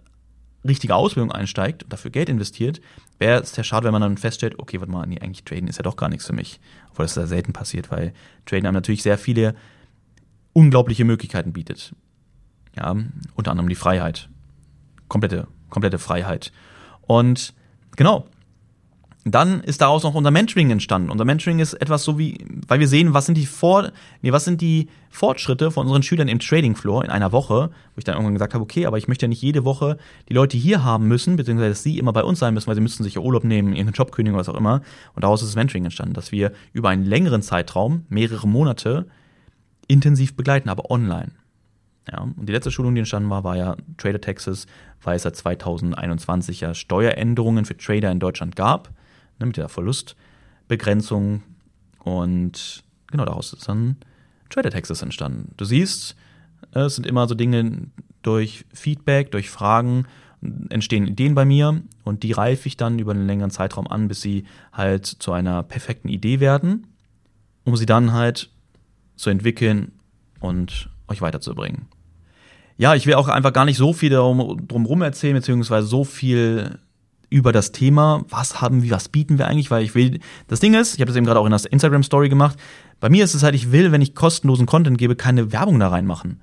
richtige 0.67 0.95
Ausbildung 0.95 1.31
einsteigt 1.31 1.83
und 1.83 1.93
dafür 1.93 2.11
Geld 2.11 2.29
investiert, 2.29 2.81
wäre 3.19 3.41
es 3.41 3.53
sehr 3.53 3.63
schade, 3.63 3.85
wenn 3.85 3.93
man 3.93 4.01
dann 4.01 4.17
feststellt, 4.17 4.59
okay, 4.59 4.79
warte 4.79 4.91
mal, 4.91 5.05
nee, 5.05 5.19
eigentlich 5.19 5.43
Traden 5.43 5.67
ist 5.67 5.77
ja 5.77 5.83
doch 5.83 5.95
gar 5.95 6.09
nichts 6.09 6.25
für 6.25 6.33
mich. 6.33 6.59
Obwohl 6.91 7.05
das 7.05 7.13
sehr 7.13 7.27
selten 7.27 7.53
passiert, 7.53 7.91
weil 7.91 8.13
Traden 8.45 8.65
einem 8.65 8.75
natürlich 8.75 9.03
sehr 9.03 9.17
viele 9.17 9.55
unglaubliche 10.53 11.05
Möglichkeiten 11.05 11.53
bietet. 11.53 11.93
Ja, 12.75 12.95
unter 13.35 13.51
anderem 13.51 13.69
die 13.69 13.75
Freiheit. 13.75 14.29
Komplette 15.07 15.47
komplette 15.75 15.99
Freiheit. 15.99 16.51
Und 17.01 17.53
genau, 17.97 18.25
dann 19.27 19.61
ist 19.61 19.81
daraus 19.81 20.03
noch 20.03 20.13
unser 20.13 20.29
Mentoring 20.29 20.69
entstanden. 20.69 21.09
Unser 21.09 21.25
Mentoring 21.25 21.57
ist 21.57 21.73
etwas 21.73 22.03
so 22.03 22.19
wie, 22.19 22.45
weil 22.67 22.79
wir 22.79 22.87
sehen, 22.87 23.15
was 23.15 23.25
sind 23.25 23.35
die 23.35 23.47
Vor, 23.47 23.91
nee, 24.21 24.31
was 24.31 24.45
sind 24.45 24.61
die 24.61 24.87
Fortschritte 25.09 25.71
von 25.71 25.87
unseren 25.87 26.03
Schülern 26.03 26.27
im 26.27 26.37
Trading 26.37 26.75
Floor 26.75 27.03
in 27.03 27.09
einer 27.09 27.31
Woche, 27.31 27.71
wo 27.71 27.97
ich 27.97 28.03
dann 28.03 28.13
irgendwann 28.13 28.35
gesagt 28.35 28.53
habe, 28.53 28.63
okay, 28.63 28.85
aber 28.85 28.99
ich 28.99 29.07
möchte 29.07 29.25
ja 29.25 29.27
nicht 29.27 29.41
jede 29.41 29.65
Woche 29.65 29.97
die 30.29 30.33
Leute 30.35 30.57
hier 30.57 30.83
haben 30.83 31.07
müssen, 31.07 31.37
beziehungsweise 31.37 31.69
dass 31.69 31.81
sie 31.81 31.97
immer 31.97 32.13
bei 32.13 32.23
uns 32.23 32.37
sein 32.37 32.53
müssen, 32.53 32.67
weil 32.67 32.75
sie 32.75 32.81
müssten 32.81 33.03
sich 33.03 33.15
ja 33.15 33.21
Urlaub 33.21 33.43
nehmen, 33.43 33.69
irgendeinen 33.69 33.95
Job 33.95 34.11
kündigen 34.11 34.37
was 34.37 34.47
auch 34.47 34.55
immer. 34.55 34.81
Und 35.15 35.23
daraus 35.23 35.41
ist 35.41 35.49
das 35.49 35.55
Mentoring 35.55 35.85
entstanden, 35.85 36.13
dass 36.13 36.31
wir 36.31 36.51
über 36.73 36.89
einen 36.89 37.03
längeren 37.03 37.41
Zeitraum, 37.41 38.05
mehrere 38.09 38.47
Monate, 38.47 39.07
intensiv 39.87 40.35
begleiten, 40.35 40.69
aber 40.69 40.91
online. 40.91 41.31
Ja, 42.11 42.19
und 42.19 42.47
die 42.47 42.53
letzte 42.53 42.69
Schulung, 42.69 42.93
die 42.93 42.99
entstanden 42.99 43.31
war, 43.31 43.43
war 43.43 43.57
ja 43.57 43.75
Trader 43.97 44.21
Texas, 44.21 44.67
weil 45.01 45.15
es 45.15 45.23
seit 45.23 45.35
2021 45.35 46.61
ja 46.61 46.75
Steueränderungen 46.75 47.65
für 47.65 47.75
Trader 47.75 48.11
in 48.11 48.19
Deutschland 48.19 48.55
gab, 48.55 48.91
ne, 49.39 49.45
mit 49.45 49.57
der 49.57 49.69
Verlustbegrenzung. 49.69 51.43
Und 51.99 52.83
genau 53.07 53.25
daraus 53.25 53.53
ist 53.53 53.67
dann 53.67 53.97
Trader 54.49 54.71
Texas 54.71 55.01
entstanden. 55.01 55.53
Du 55.57 55.65
siehst, 55.65 56.15
es 56.71 56.95
sind 56.95 57.07
immer 57.07 57.27
so 57.27 57.35
Dinge 57.35 57.87
durch 58.21 58.65
Feedback, 58.73 59.31
durch 59.31 59.49
Fragen 59.49 60.05
entstehen 60.69 61.07
Ideen 61.07 61.33
bei 61.33 61.45
mir 61.45 61.81
und 62.03 62.21
die 62.21 62.31
reife 62.31 62.67
ich 62.67 62.77
dann 62.77 62.99
über 62.99 63.13
einen 63.13 63.25
längeren 63.25 63.49
Zeitraum 63.49 63.87
an, 63.87 64.07
bis 64.07 64.21
sie 64.21 64.45
halt 64.71 65.05
zu 65.05 65.31
einer 65.31 65.63
perfekten 65.63 66.07
Idee 66.07 66.39
werden, 66.39 66.85
um 67.63 67.75
sie 67.75 67.87
dann 67.87 68.11
halt 68.13 68.51
zu 69.15 69.31
entwickeln 69.31 69.93
und 70.39 70.89
euch 71.07 71.21
weiterzubringen 71.21 71.87
ja, 72.77 72.95
ich 72.95 73.05
will 73.07 73.13
auch 73.13 73.27
einfach 73.27 73.53
gar 73.53 73.65
nicht 73.65 73.77
so 73.77 73.93
viel 73.93 74.09
darum, 74.09 74.67
drumherum 74.67 75.01
erzählen, 75.01 75.35
beziehungsweise 75.35 75.87
so 75.87 76.03
viel 76.03 76.79
über 77.29 77.51
das 77.51 77.71
Thema, 77.71 78.23
was 78.29 78.61
haben 78.61 78.83
wir, 78.83 78.91
was 78.91 79.09
bieten 79.09 79.37
wir 79.37 79.47
eigentlich, 79.47 79.71
weil 79.71 79.83
ich 79.83 79.95
will, 79.95 80.19
das 80.47 80.59
Ding 80.59 80.73
ist, 80.73 80.95
ich 80.95 81.01
habe 81.01 81.07
das 81.07 81.15
eben 81.15 81.25
gerade 81.25 81.39
auch 81.39 81.45
in 81.45 81.51
der 81.51 81.71
Instagram-Story 81.71 82.29
gemacht, 82.29 82.57
bei 82.99 83.09
mir 83.09 83.23
ist 83.23 83.33
es 83.33 83.43
halt, 83.43 83.55
ich 83.55 83.71
will, 83.71 83.91
wenn 83.91 84.01
ich 84.01 84.15
kostenlosen 84.15 84.65
Content 84.65 84.97
gebe, 84.97 85.15
keine 85.15 85.51
Werbung 85.51 85.79
da 85.79 85.89
reinmachen. 85.89 86.41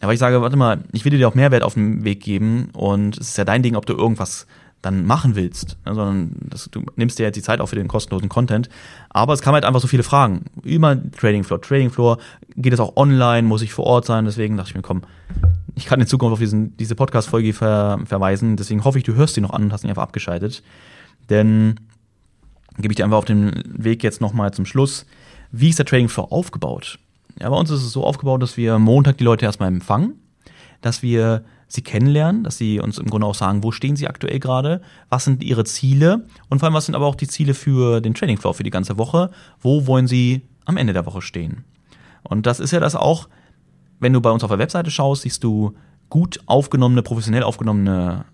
Aber 0.00 0.12
ich 0.12 0.20
sage, 0.20 0.40
warte 0.40 0.56
mal, 0.56 0.84
ich 0.92 1.04
will 1.04 1.16
dir 1.16 1.26
auch 1.28 1.34
Mehrwert 1.34 1.62
auf 1.62 1.74
den 1.74 2.04
Weg 2.04 2.20
geben 2.22 2.70
und 2.72 3.18
es 3.18 3.30
ist 3.30 3.38
ja 3.38 3.44
dein 3.44 3.62
Ding, 3.62 3.74
ob 3.74 3.86
du 3.86 3.94
irgendwas 3.94 4.46
dann 4.80 5.06
machen 5.06 5.34
willst, 5.34 5.76
ne, 5.84 5.94
sondern 5.94 6.36
das, 6.40 6.68
du 6.70 6.82
nimmst 6.94 7.18
dir 7.18 7.24
jetzt 7.24 7.34
die 7.34 7.42
Zeit 7.42 7.60
auch 7.60 7.66
für 7.66 7.76
den 7.76 7.88
kostenlosen 7.88 8.28
Content. 8.28 8.68
Aber 9.10 9.32
es 9.32 9.42
kamen 9.42 9.54
halt 9.54 9.64
einfach 9.64 9.80
so 9.80 9.88
viele 9.88 10.04
Fragen. 10.04 10.44
Immer 10.62 10.96
Trading 11.12 11.42
Floor, 11.42 11.60
Trading 11.60 11.90
Floor, 11.90 12.18
geht 12.56 12.72
es 12.72 12.80
auch 12.80 12.96
online, 12.96 13.46
muss 13.46 13.62
ich 13.62 13.72
vor 13.72 13.86
Ort 13.86 14.06
sein? 14.06 14.24
Deswegen 14.24 14.56
dachte 14.56 14.70
ich 14.70 14.76
mir, 14.76 14.82
komm, 14.82 15.02
ich 15.74 15.86
kann 15.86 16.00
in 16.00 16.06
Zukunft 16.06 16.32
auf 16.32 16.38
diesen, 16.38 16.76
diese 16.76 16.94
Podcast-Folge 16.94 17.52
ver, 17.52 18.00
verweisen. 18.04 18.56
Deswegen 18.56 18.84
hoffe 18.84 18.98
ich, 18.98 19.04
du 19.04 19.14
hörst 19.14 19.36
die 19.36 19.40
noch 19.40 19.50
an 19.50 19.64
und 19.64 19.72
hast 19.72 19.82
nicht 19.82 19.90
einfach 19.90 20.02
abgeschaltet. 20.02 20.62
Denn 21.30 21.80
gebe 22.78 22.92
ich 22.92 22.96
dir 22.96 23.04
einfach 23.04 23.18
auf 23.18 23.24
den 23.24 23.62
Weg 23.66 24.02
jetzt 24.02 24.20
nochmal 24.20 24.52
zum 24.52 24.66
Schluss. 24.66 25.06
Wie 25.50 25.68
ist 25.68 25.78
der 25.78 25.86
Trading 25.86 26.08
Floor 26.08 26.32
aufgebaut? 26.32 26.98
Ja, 27.40 27.48
bei 27.50 27.56
uns 27.56 27.70
ist 27.70 27.82
es 27.82 27.92
so 27.92 28.04
aufgebaut, 28.04 28.42
dass 28.42 28.56
wir 28.56 28.78
Montag 28.78 29.18
die 29.18 29.24
Leute 29.24 29.44
erstmal 29.44 29.68
empfangen, 29.68 30.14
dass 30.80 31.02
wir 31.02 31.44
sie 31.68 31.82
kennenlernen, 31.82 32.44
dass 32.44 32.56
sie 32.56 32.80
uns 32.80 32.98
im 32.98 33.06
Grunde 33.06 33.26
auch 33.26 33.34
sagen, 33.34 33.62
wo 33.62 33.72
stehen 33.72 33.94
sie 33.94 34.08
aktuell 34.08 34.40
gerade, 34.40 34.80
was 35.10 35.24
sind 35.24 35.42
ihre 35.42 35.64
Ziele 35.64 36.26
und 36.48 36.58
vor 36.58 36.66
allem, 36.66 36.74
was 36.74 36.86
sind 36.86 36.94
aber 36.94 37.06
auch 37.06 37.14
die 37.14 37.28
Ziele 37.28 37.54
für 37.54 38.00
den 38.00 38.14
Trading 38.14 38.38
Floor 38.38 38.54
für 38.54 38.62
die 38.62 38.70
ganze 38.70 38.96
Woche, 38.96 39.30
wo 39.60 39.86
wollen 39.86 40.06
sie 40.06 40.42
am 40.64 40.78
Ende 40.78 40.94
der 40.94 41.06
Woche 41.06 41.20
stehen. 41.20 41.64
Und 42.22 42.46
das 42.46 42.58
ist 42.58 42.72
ja 42.72 42.80
das 42.80 42.94
auch, 42.94 43.28
wenn 44.00 44.12
du 44.12 44.20
bei 44.20 44.30
uns 44.30 44.44
auf 44.44 44.50
der 44.50 44.58
Webseite 44.58 44.90
schaust, 44.90 45.22
siehst 45.22 45.42
du 45.44 45.74
gut 46.08 46.40
aufgenommene, 46.46 47.02
professionell 47.02 47.42
aufgenommene 47.42 48.24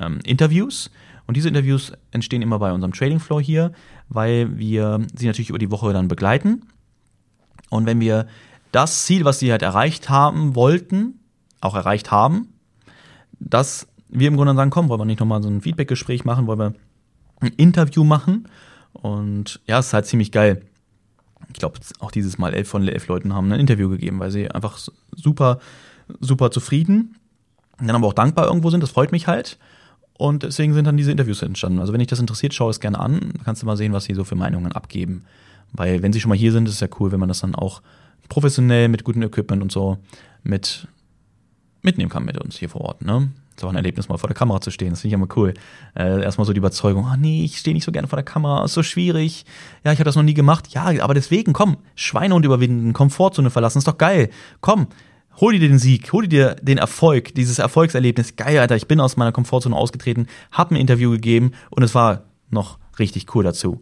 ähm, 0.00 0.20
Interviews. 0.24 0.90
Und 1.26 1.36
diese 1.36 1.48
Interviews 1.48 1.92
entstehen 2.10 2.42
immer 2.42 2.58
bei 2.58 2.72
unserem 2.72 2.92
Trading 2.92 3.20
Floor 3.20 3.40
hier, 3.40 3.72
weil 4.08 4.58
wir 4.58 5.00
sie 5.14 5.26
natürlich 5.26 5.50
über 5.50 5.58
die 5.58 5.70
Woche 5.70 5.92
dann 5.92 6.08
begleiten. 6.08 6.62
Und 7.70 7.86
wenn 7.86 8.00
wir 8.00 8.26
das 8.72 9.04
Ziel, 9.04 9.24
was 9.24 9.38
sie 9.38 9.50
halt 9.50 9.62
erreicht 9.62 10.10
haben 10.10 10.54
wollten, 10.54 11.20
auch 11.60 11.74
erreicht 11.74 12.10
haben, 12.10 12.48
dass 13.38 13.86
wir 14.08 14.28
im 14.28 14.36
Grunde 14.36 14.54
sagen, 14.54 14.70
komm, 14.70 14.88
wollen 14.88 15.00
wir 15.00 15.04
nicht 15.04 15.20
nochmal 15.20 15.42
so 15.42 15.48
ein 15.48 15.60
Feedback-Gespräch 15.60 16.24
machen, 16.24 16.46
wollen 16.46 16.58
wir 16.58 16.74
ein 17.40 17.52
Interview 17.56 18.04
machen. 18.04 18.48
Und 18.92 19.60
ja, 19.66 19.78
es 19.78 19.88
ist 19.88 19.92
halt 19.92 20.06
ziemlich 20.06 20.32
geil. 20.32 20.62
Ich 21.52 21.58
glaube, 21.58 21.78
auch 21.98 22.10
dieses 22.10 22.38
Mal 22.38 22.54
elf 22.54 22.68
von 22.68 22.86
elf 22.86 23.08
Leuten 23.08 23.34
haben 23.34 23.52
ein 23.52 23.60
Interview 23.60 23.88
gegeben, 23.88 24.18
weil 24.18 24.30
sie 24.30 24.50
einfach 24.50 24.78
super, 25.14 25.58
super 26.20 26.50
zufrieden, 26.50 27.16
dann 27.78 27.96
aber 27.96 28.06
auch 28.06 28.12
dankbar 28.12 28.46
irgendwo 28.46 28.70
sind. 28.70 28.82
Das 28.82 28.90
freut 28.90 29.12
mich 29.12 29.26
halt. 29.26 29.58
Und 30.14 30.42
deswegen 30.42 30.74
sind 30.74 30.84
dann 30.84 30.98
diese 30.98 31.10
Interviews 31.10 31.40
entstanden. 31.42 31.78
Also 31.78 31.92
wenn 31.92 31.98
dich 31.98 32.08
das 32.08 32.20
interessiert, 32.20 32.52
schau 32.52 32.68
es 32.68 32.80
gerne 32.80 32.98
an. 32.98 33.32
Da 33.38 33.44
kannst 33.44 33.62
du 33.62 33.66
mal 33.66 33.76
sehen, 33.76 33.92
was 33.92 34.04
sie 34.04 34.14
so 34.14 34.24
für 34.24 34.34
Meinungen 34.34 34.72
abgeben. 34.72 35.24
Weil 35.72 36.02
wenn 36.02 36.12
sie 36.12 36.20
schon 36.20 36.28
mal 36.28 36.36
hier 36.36 36.52
sind, 36.52 36.68
ist 36.68 36.74
es 36.74 36.80
ja 36.80 36.88
cool, 36.98 37.10
wenn 37.10 37.20
man 37.20 37.28
das 37.28 37.40
dann 37.40 37.54
auch 37.54 37.80
professionell 38.28 38.88
mit 38.88 39.04
gutem 39.04 39.22
Equipment 39.22 39.62
und 39.62 39.72
so 39.72 39.98
mit 40.42 40.86
mitnehmen 41.82 42.10
kann 42.10 42.24
mit 42.24 42.38
uns 42.38 42.58
hier 42.58 42.68
vor 42.68 42.82
Ort. 42.82 43.02
Ne? 43.02 43.30
Ist 43.60 43.64
auch 43.64 43.70
ein 43.70 43.76
Erlebnis, 43.76 44.08
mal 44.08 44.18
vor 44.18 44.28
der 44.28 44.36
Kamera 44.36 44.60
zu 44.60 44.70
stehen. 44.70 44.90
Das 44.90 45.00
finde 45.00 45.14
ich 45.14 45.20
immer 45.20 45.36
cool. 45.36 45.54
Äh, 45.94 46.22
erstmal 46.22 46.46
so 46.46 46.52
die 46.52 46.58
Überzeugung, 46.58 47.06
oh, 47.10 47.16
nee, 47.16 47.44
ich 47.44 47.58
stehe 47.58 47.74
nicht 47.74 47.84
so 47.84 47.92
gerne 47.92 48.08
vor 48.08 48.16
der 48.16 48.24
Kamera, 48.24 48.64
ist 48.64 48.74
so 48.74 48.82
schwierig. 48.82 49.44
Ja, 49.84 49.92
ich 49.92 49.98
habe 49.98 50.04
das 50.06 50.16
noch 50.16 50.22
nie 50.22 50.34
gemacht. 50.34 50.68
Ja, 50.68 50.86
aber 51.00 51.14
deswegen, 51.14 51.52
komm, 51.52 51.76
Schweinehund 51.94 52.44
überwinden, 52.44 52.92
Komfortzone 52.92 53.50
verlassen, 53.50 53.78
ist 53.78 53.88
doch 53.88 53.98
geil. 53.98 54.30
Komm, 54.60 54.88
hol 55.40 55.52
dir 55.52 55.60
den 55.60 55.78
Sieg, 55.78 56.12
hol 56.12 56.26
dir 56.26 56.56
den 56.62 56.78
Erfolg, 56.78 57.34
dieses 57.34 57.58
Erfolgserlebnis. 57.58 58.36
Geil, 58.36 58.58
Alter, 58.58 58.76
ich 58.76 58.88
bin 58.88 59.00
aus 59.00 59.16
meiner 59.16 59.32
Komfortzone 59.32 59.76
ausgetreten, 59.76 60.26
habe 60.50 60.74
ein 60.74 60.80
Interview 60.80 61.10
gegeben 61.10 61.52
und 61.70 61.82
es 61.82 61.94
war 61.94 62.24
noch 62.50 62.78
richtig 62.98 63.34
cool 63.34 63.44
dazu. 63.44 63.80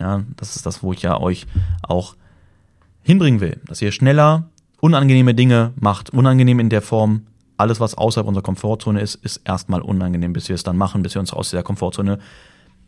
Ja, 0.00 0.24
das 0.36 0.56
ist 0.56 0.66
das, 0.66 0.82
wo 0.82 0.92
ich 0.92 1.02
ja 1.02 1.20
euch 1.20 1.46
auch 1.82 2.16
hinbringen 3.02 3.40
will, 3.40 3.60
dass 3.66 3.80
ihr 3.80 3.92
schneller 3.92 4.48
unangenehme 4.80 5.34
Dinge 5.34 5.72
macht, 5.76 6.10
unangenehm 6.10 6.58
in 6.58 6.68
der 6.68 6.82
Form, 6.82 7.26
alles, 7.56 7.80
was 7.80 7.94
außerhalb 7.96 8.26
unserer 8.26 8.42
Komfortzone 8.42 9.00
ist, 9.00 9.16
ist 9.16 9.40
erstmal 9.44 9.80
unangenehm, 9.80 10.32
bis 10.32 10.48
wir 10.48 10.54
es 10.54 10.62
dann 10.62 10.76
machen, 10.76 11.02
bis 11.02 11.14
wir 11.14 11.20
uns 11.20 11.32
aus 11.32 11.50
dieser 11.50 11.62
Komfortzone 11.62 12.18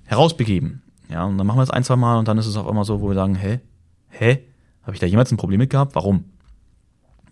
herausbegeben. 0.05 0.83
Ja, 1.09 1.25
und 1.25 1.39
dann 1.39 1.47
machen 1.47 1.59
wir 1.59 1.63
es 1.63 1.71
ein, 1.71 1.85
zwei 1.85 1.97
Mal 1.97 2.19
und 2.19 2.27
dann 2.29 2.39
ist 2.39 2.47
es 2.47 2.57
auch 2.57 2.69
immer 2.69 2.85
so, 2.85 3.01
wo 3.01 3.09
wir 3.09 3.15
sagen, 3.15 3.37
hä? 3.37 3.61
Hä? 4.09 4.43
Habe 4.83 4.95
ich 4.95 5.01
da 5.01 5.07
jemals 5.07 5.31
ein 5.31 5.37
Problem 5.37 5.59
mit 5.59 5.71
gehabt? 5.71 5.95
Warum? 5.95 6.25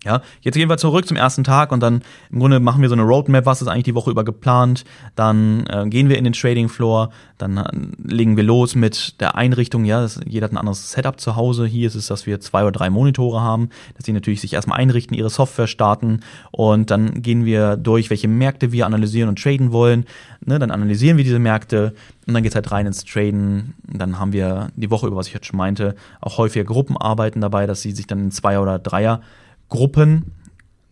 Ja, 0.05 0.21
jetzt 0.41 0.53
gehen 0.53 0.69
wir 0.69 0.77
zurück 0.77 1.07
zum 1.07 1.17
ersten 1.17 1.43
Tag 1.43 1.71
und 1.71 1.79
dann 1.81 2.03
im 2.31 2.39
Grunde 2.39 2.59
machen 2.59 2.83
wir 2.83 2.89
so 2.89 2.93
eine 2.93 3.01
Roadmap, 3.01 3.47
was 3.47 3.63
ist 3.63 3.67
eigentlich 3.67 3.85
die 3.85 3.95
Woche 3.95 4.11
über 4.11 4.23
geplant. 4.23 4.85
Dann 5.15 5.65
äh, 5.65 5.87
gehen 5.89 6.09
wir 6.09 6.19
in 6.19 6.23
den 6.23 6.33
Trading 6.33 6.69
Floor, 6.69 7.09
dann 7.39 7.57
äh, 7.57 7.69
legen 8.03 8.37
wir 8.37 8.43
los 8.43 8.75
mit 8.75 9.19
der 9.19 9.35
Einrichtung. 9.35 9.83
Ja, 9.83 10.01
das, 10.01 10.19
jeder 10.27 10.45
hat 10.45 10.51
ein 10.51 10.57
anderes 10.57 10.91
Setup 10.91 11.19
zu 11.19 11.35
Hause. 11.35 11.65
Hier 11.65 11.87
ist 11.87 11.95
es, 11.95 12.05
dass 12.05 12.27
wir 12.27 12.39
zwei 12.39 12.61
oder 12.61 12.71
drei 12.71 12.91
Monitore 12.91 13.41
haben, 13.41 13.69
dass 13.97 14.05
sie 14.05 14.13
natürlich 14.13 14.41
sich 14.41 14.53
erstmal 14.53 14.79
einrichten, 14.79 15.17
ihre 15.17 15.31
Software 15.31 15.65
starten 15.65 16.19
und 16.51 16.91
dann 16.91 17.23
gehen 17.23 17.43
wir 17.43 17.75
durch, 17.75 18.11
welche 18.11 18.27
Märkte 18.27 18.71
wir 18.71 18.85
analysieren 18.85 19.29
und 19.29 19.41
traden 19.41 19.71
wollen. 19.71 20.05
Ne, 20.45 20.59
dann 20.59 20.69
analysieren 20.69 21.17
wir 21.17 21.23
diese 21.23 21.39
Märkte 21.39 21.95
und 22.27 22.35
dann 22.35 22.43
geht's 22.43 22.53
halt 22.53 22.71
rein 22.71 22.85
ins 22.85 23.03
Traden. 23.05 23.73
Dann 23.87 24.19
haben 24.19 24.33
wir 24.33 24.69
die 24.75 24.91
Woche 24.91 25.07
über, 25.07 25.15
was 25.15 25.27
ich 25.27 25.33
jetzt 25.33 25.47
schon 25.47 25.57
meinte, 25.57 25.95
auch 26.21 26.37
häufiger 26.37 26.65
Gruppenarbeiten 26.65 27.41
dabei, 27.41 27.65
dass 27.65 27.81
sie 27.81 27.91
sich 27.91 28.05
dann 28.05 28.25
in 28.25 28.31
zwei 28.31 28.59
oder 28.59 28.77
dreier 28.77 29.21
Gruppen 29.69 30.31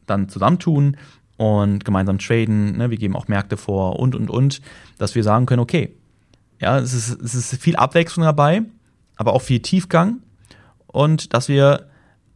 dann 0.06 0.30
zusammentun 0.30 0.98
und 1.38 1.86
gemeinsam 1.86 2.20
traden. 2.20 2.78
Ne? 2.78 2.90
Wir 2.90 2.98
geben 2.98 3.16
auch 3.16 3.28
Märkte 3.28 3.58
vor 3.58 4.00
und, 4.00 4.16
und, 4.16 4.30
und, 4.30 4.62
dass 4.98 5.16
wir 5.16 5.24
sagen 5.24 5.46
können, 5.46 5.62
okay, 5.62 5.96
ja, 6.60 6.80
es 6.80 6.94
ist, 6.94 7.22
es 7.22 7.34
ist 7.34 7.62
viel 7.62 7.76
Abwechslung 7.76 8.26
dabei, 8.26 8.64
aber 9.16 9.34
auch 9.34 9.42
viel 9.42 9.60
Tiefgang 9.60 10.18
und 10.88 11.34
dass 11.34 11.50
wir 11.50 11.88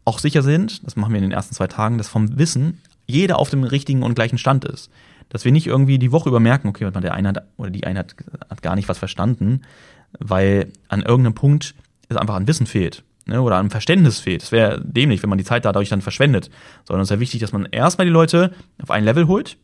auch 0.05 0.19
sicher 0.19 0.41
sind, 0.41 0.85
das 0.85 0.95
machen 0.95 1.13
wir 1.13 1.17
in 1.17 1.23
den 1.23 1.31
ersten 1.31 1.53
zwei 1.53 1.67
Tagen, 1.67 1.97
dass 1.97 2.07
vom 2.07 2.37
Wissen 2.37 2.81
jeder 3.05 3.39
auf 3.39 3.49
dem 3.49 3.63
richtigen 3.63 4.03
und 4.03 4.15
gleichen 4.15 4.37
Stand 4.37 4.65
ist. 4.65 4.89
Dass 5.29 5.43
wir 5.43 5.51
nicht 5.51 5.67
irgendwie 5.67 5.99
die 5.99 6.13
Woche 6.13 6.29
über 6.29 6.39
merken, 6.39 6.69
okay, 6.69 6.89
der 6.89 7.13
eine 7.13 7.29
hat, 7.29 7.43
oder 7.57 7.69
die 7.69 7.85
eine 7.85 7.99
hat, 7.99 8.15
hat 8.49 8.61
gar 8.61 8.75
nicht 8.75 8.87
was 8.87 8.97
verstanden, 8.97 9.61
weil 10.17 10.71
an 10.87 11.01
irgendeinem 11.01 11.35
Punkt 11.35 11.75
es 12.07 12.15
einfach 12.15 12.35
an 12.35 12.47
Wissen 12.47 12.65
fehlt 12.65 13.03
ne, 13.27 13.41
oder 13.41 13.57
an 13.57 13.69
Verständnis 13.69 14.19
fehlt. 14.19 14.43
Es 14.43 14.51
wäre 14.51 14.81
dämlich, 14.83 15.21
wenn 15.21 15.29
man 15.29 15.37
die 15.37 15.43
Zeit 15.43 15.65
dadurch 15.65 15.89
dann 15.89 16.01
verschwendet. 16.01 16.49
Sondern 16.85 17.03
es 17.03 17.07
ist 17.07 17.15
ja 17.15 17.19
wichtig, 17.19 17.41
dass 17.41 17.53
man 17.53 17.65
erstmal 17.65 18.05
die 18.05 18.13
Leute 18.13 18.53
auf 18.81 18.91
ein 18.91 19.03
Level 19.03 19.27
holt, 19.27 19.57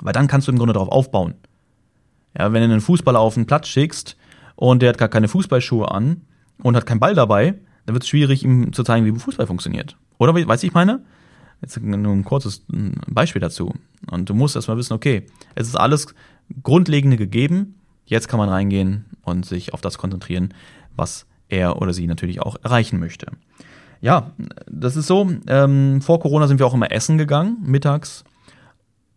weil 0.00 0.12
dann 0.12 0.26
kannst 0.26 0.48
du 0.48 0.52
im 0.52 0.58
Grunde 0.58 0.72
darauf 0.72 0.88
aufbauen. 0.88 1.34
Ja, 2.38 2.52
wenn 2.52 2.62
du 2.62 2.70
einen 2.70 2.80
Fußballer 2.80 3.18
auf 3.18 3.34
den 3.34 3.46
Platz 3.46 3.68
schickst 3.68 4.16
und 4.56 4.82
der 4.82 4.90
hat 4.90 4.98
gar 4.98 5.08
keine 5.08 5.28
Fußballschuhe 5.28 5.90
an 5.90 6.22
und 6.62 6.76
hat 6.76 6.86
keinen 6.86 7.00
Ball 7.00 7.14
dabei, 7.14 7.54
dann 7.86 7.94
wird 7.94 8.04
es 8.04 8.08
schwierig, 8.08 8.44
ihm 8.44 8.72
zu 8.72 8.84
zeigen, 8.84 9.06
wie 9.06 9.18
Fußball 9.18 9.46
funktioniert. 9.46 9.96
Oder, 10.18 10.34
weißt 10.34 10.62
du, 10.62 10.66
ich 10.66 10.74
meine? 10.74 11.02
Jetzt 11.60 11.80
nur 11.80 12.12
ein 12.12 12.24
kurzes 12.24 12.64
Beispiel 13.06 13.40
dazu. 13.40 13.74
Und 14.10 14.30
du 14.30 14.34
musst 14.34 14.56
erstmal 14.56 14.78
wissen, 14.78 14.94
okay, 14.94 15.26
es 15.54 15.68
ist 15.68 15.76
alles 15.76 16.14
Grundlegende 16.62 17.16
gegeben. 17.16 17.74
Jetzt 18.06 18.28
kann 18.28 18.38
man 18.38 18.48
reingehen 18.48 19.04
und 19.22 19.44
sich 19.44 19.74
auf 19.74 19.80
das 19.80 19.98
konzentrieren, 19.98 20.54
was 20.96 21.26
er 21.50 21.80
oder 21.80 21.92
sie 21.92 22.06
natürlich 22.06 22.40
auch 22.40 22.56
erreichen 22.62 22.98
möchte. 22.98 23.26
Ja, 24.00 24.32
das 24.66 24.96
ist 24.96 25.06
so. 25.06 25.30
Ähm, 25.46 26.00
vor 26.00 26.20
Corona 26.20 26.46
sind 26.46 26.58
wir 26.58 26.66
auch 26.66 26.74
immer 26.74 26.90
essen 26.90 27.18
gegangen, 27.18 27.58
mittags 27.62 28.24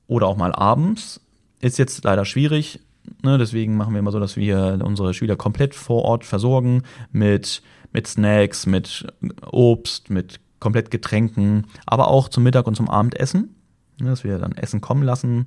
oder 0.07 0.27
auch 0.27 0.37
mal 0.37 0.53
abends. 0.53 1.21
Ist 1.61 1.77
jetzt 1.77 2.03
leider 2.03 2.25
schwierig. 2.25 2.81
Ne? 3.21 3.37
Deswegen 3.37 3.77
machen 3.77 3.93
wir 3.93 3.99
immer 3.99 4.11
so, 4.11 4.19
dass 4.19 4.35
wir 4.35 4.79
unsere 4.83 5.13
Schüler 5.13 5.35
komplett 5.35 5.75
vor 5.75 6.03
Ort 6.03 6.25
versorgen 6.25 6.83
mit, 7.11 7.61
mit 7.93 8.07
Snacks, 8.07 8.65
mit 8.65 9.07
Obst, 9.51 10.09
mit 10.09 10.39
komplett 10.59 10.91
Getränken, 10.91 11.67
aber 11.85 12.07
auch 12.07 12.29
zum 12.29 12.43
Mittag 12.43 12.67
und 12.67 12.75
zum 12.75 12.89
Abendessen. 12.89 13.55
Ne? 13.99 14.09
Dass 14.09 14.23
wir 14.23 14.37
dann 14.37 14.53
Essen 14.53 14.81
kommen 14.81 15.03
lassen. 15.03 15.45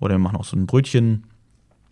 Oder 0.00 0.14
wir 0.14 0.18
machen 0.18 0.36
auch 0.36 0.44
so 0.44 0.56
ein 0.56 0.66
Brötchen, 0.66 1.24